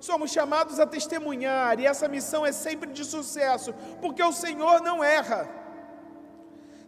somos 0.00 0.30
chamados 0.30 0.78
a 0.80 0.86
testemunhar 0.86 1.78
e 1.80 1.86
essa 1.86 2.08
missão 2.08 2.46
é 2.46 2.52
sempre 2.52 2.90
de 2.90 3.04
sucesso, 3.04 3.74
porque 4.00 4.22
o 4.22 4.32
Senhor 4.32 4.80
não 4.80 5.02
erra. 5.02 5.48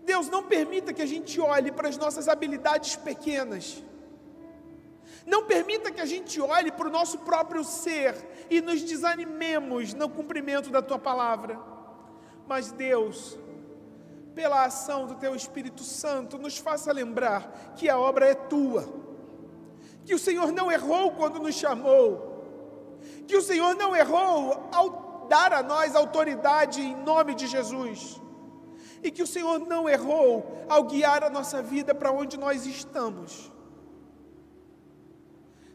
Deus, 0.05 0.29
não 0.29 0.43
permita 0.43 0.93
que 0.93 1.03
a 1.03 1.07
gente 1.07 1.41
olhe 1.41 1.71
para 1.71 1.89
as 1.89 1.97
nossas 1.97 2.29
habilidades 2.29 2.97
pequenas. 2.97 3.83
Não 5.27 5.45
permita 5.45 5.91
que 5.91 6.01
a 6.01 6.07
gente 6.07 6.41
olhe 6.41 6.73
para 6.73 6.89
o 6.89 6.91
nosso 6.91 7.19
próprio 7.19 7.63
ser 7.63 8.15
e 8.49 8.61
nos 8.61 8.83
desanimemos 8.83 9.93
no 9.93 10.09
cumprimento 10.09 10.71
da 10.71 10.81
tua 10.81 10.99
palavra. 10.99 11.61
Mas 12.51 12.73
Deus, 12.73 13.39
pela 14.35 14.65
ação 14.65 15.07
do 15.07 15.15
teu 15.15 15.37
Espírito 15.37 15.85
Santo, 15.85 16.37
nos 16.37 16.59
faça 16.59 16.93
lembrar 16.93 17.75
que 17.77 17.89
a 17.89 17.97
obra 17.97 18.27
é 18.27 18.35
tua. 18.35 18.93
Que 20.05 20.17
o 20.17 20.19
Senhor 20.19 20.51
não 20.51 20.69
errou 20.69 21.13
quando 21.13 21.39
nos 21.39 21.55
chamou. 21.55 22.99
Que 23.29 23.37
o 23.37 23.41
Senhor 23.41 23.77
não 23.77 23.95
errou 23.95 24.69
ao 24.73 25.29
dar 25.29 25.53
a 25.53 25.63
nós 25.63 25.95
autoridade 25.95 26.81
em 26.81 26.97
nome 26.97 27.37
de 27.37 27.47
Jesus 27.47 28.21
e 29.01 29.13
que 29.13 29.23
o 29.23 29.29
Senhor 29.29 29.61
não 29.61 29.89
errou 29.89 30.65
ao 30.69 30.83
guiar 30.83 31.23
a 31.23 31.31
nossa 31.31 31.63
vida 31.63 31.95
para 31.95 32.11
onde 32.11 32.37
nós 32.37 32.67
estamos. 32.67 33.53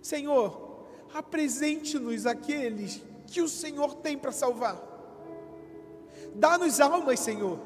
Senhor, 0.01 0.86
apresente-nos 1.13 2.26
aqueles 2.26 3.01
que 3.28 3.41
o 3.41 3.47
Senhor 3.47 3.95
tem 3.95 4.17
para 4.17 4.34
salvar. 4.34 4.94
Dá-nos 6.36 6.79
almas, 6.81 7.19
Senhor. 7.19 7.59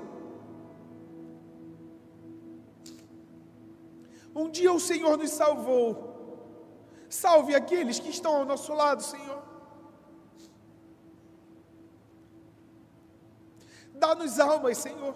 Um 4.36 4.50
dia 4.50 4.72
o 4.72 4.80
Senhor 4.80 5.18
nos 5.18 5.32
salvou. 5.32 6.08
Salve 7.10 7.56
aqueles 7.56 8.00
que 8.00 8.10
estão 8.10 8.36
ao 8.36 8.46
nosso 8.46 8.74
lado, 8.74 9.02
Senhor. 9.02 9.42
Dá-nos 13.96 14.40
almas, 14.40 14.78
Senhor. 14.78 15.16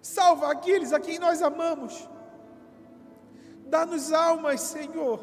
Salva 0.00 0.50
aqueles 0.50 0.92
a 0.92 0.98
quem 0.98 1.18
nós 1.18 1.42
amamos. 1.42 2.08
Dá-nos 3.66 4.12
almas, 4.12 4.60
Senhor. 4.62 5.20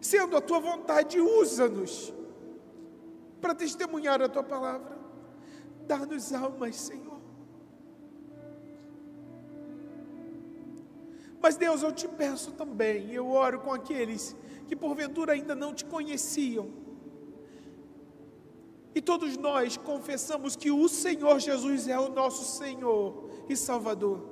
Sendo 0.00 0.36
a 0.36 0.40
tua 0.40 0.58
vontade, 0.58 1.20
usa-nos 1.20 2.12
para 3.40 3.54
testemunhar 3.54 4.22
a 4.22 4.28
tua 4.28 4.42
palavra. 4.42 4.99
Dá-nos 5.90 6.32
almas, 6.32 6.76
Senhor. 6.76 7.20
Mas 11.42 11.56
Deus, 11.56 11.82
eu 11.82 11.90
te 11.90 12.06
peço 12.06 12.52
também, 12.52 13.10
eu 13.12 13.28
oro 13.28 13.58
com 13.58 13.72
aqueles 13.72 14.36
que 14.68 14.76
porventura 14.76 15.32
ainda 15.32 15.52
não 15.52 15.74
te 15.74 15.84
conheciam. 15.84 16.70
E 18.94 19.02
todos 19.02 19.36
nós 19.36 19.76
confessamos 19.76 20.54
que 20.54 20.70
o 20.70 20.88
Senhor 20.88 21.40
Jesus 21.40 21.88
é 21.88 21.98
o 21.98 22.08
nosso 22.08 22.56
Senhor 22.56 23.28
e 23.48 23.56
Salvador. 23.56 24.28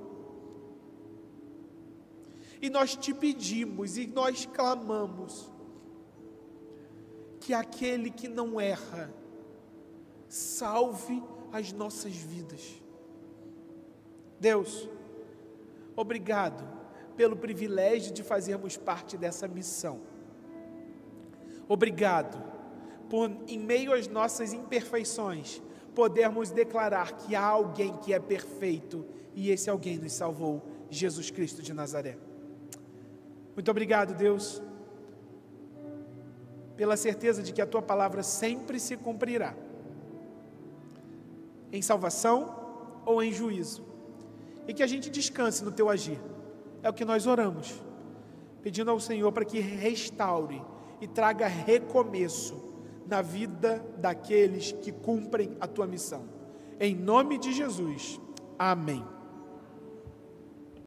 E 2.62 2.70
nós 2.70 2.94
te 2.94 3.12
pedimos 3.12 3.98
e 3.98 4.06
nós 4.06 4.46
clamamos 4.46 5.50
que 7.40 7.52
aquele 7.52 8.12
que 8.12 8.28
não 8.28 8.60
erra 8.60 9.12
salve 10.28 11.20
as 11.52 11.72
nossas 11.72 12.14
vidas. 12.14 12.82
Deus, 14.40 14.88
obrigado 15.96 16.64
pelo 17.16 17.36
privilégio 17.36 18.12
de 18.12 18.22
fazermos 18.22 18.76
parte 18.76 19.16
dessa 19.16 19.48
missão. 19.48 20.00
Obrigado 21.68 22.42
por, 23.10 23.30
em 23.46 23.58
meio 23.58 23.92
às 23.92 24.06
nossas 24.06 24.52
imperfeições, 24.52 25.60
podermos 25.94 26.50
declarar 26.50 27.12
que 27.12 27.34
há 27.34 27.44
alguém 27.44 27.96
que 27.96 28.12
é 28.12 28.20
perfeito 28.20 29.04
e 29.34 29.50
esse 29.50 29.68
alguém 29.68 29.98
nos 29.98 30.12
salvou, 30.12 30.62
Jesus 30.90 31.30
Cristo 31.30 31.62
de 31.62 31.72
Nazaré. 31.72 32.16
Muito 33.54 33.70
obrigado, 33.70 34.14
Deus, 34.14 34.62
pela 36.76 36.96
certeza 36.96 37.42
de 37.42 37.52
que 37.52 37.60
a 37.60 37.66
tua 37.66 37.82
palavra 37.82 38.22
sempre 38.22 38.78
se 38.78 38.96
cumprirá, 38.96 39.56
em 41.72 41.82
salvação 41.82 42.54
ou 43.04 43.22
em 43.22 43.32
juízo, 43.32 43.84
e 44.66 44.74
que 44.74 44.82
a 44.82 44.86
gente 44.86 45.10
descanse 45.10 45.64
no 45.64 45.72
teu 45.72 45.88
agir. 45.88 46.20
É 46.82 46.90
o 46.90 46.92
que 46.92 47.04
nós 47.04 47.26
oramos, 47.26 47.82
pedindo 48.62 48.90
ao 48.90 49.00
Senhor 49.00 49.32
para 49.32 49.44
que 49.44 49.60
restaure 49.60 50.62
e 51.00 51.06
traga 51.06 51.46
recomeço 51.46 52.68
na 53.06 53.22
vida 53.22 53.84
daqueles 53.96 54.72
que 54.72 54.92
cumprem 54.92 55.56
a 55.60 55.66
tua 55.66 55.86
missão. 55.86 56.24
Em 56.78 56.94
nome 56.94 57.38
de 57.38 57.52
Jesus. 57.52 58.20
Amém. 58.58 59.04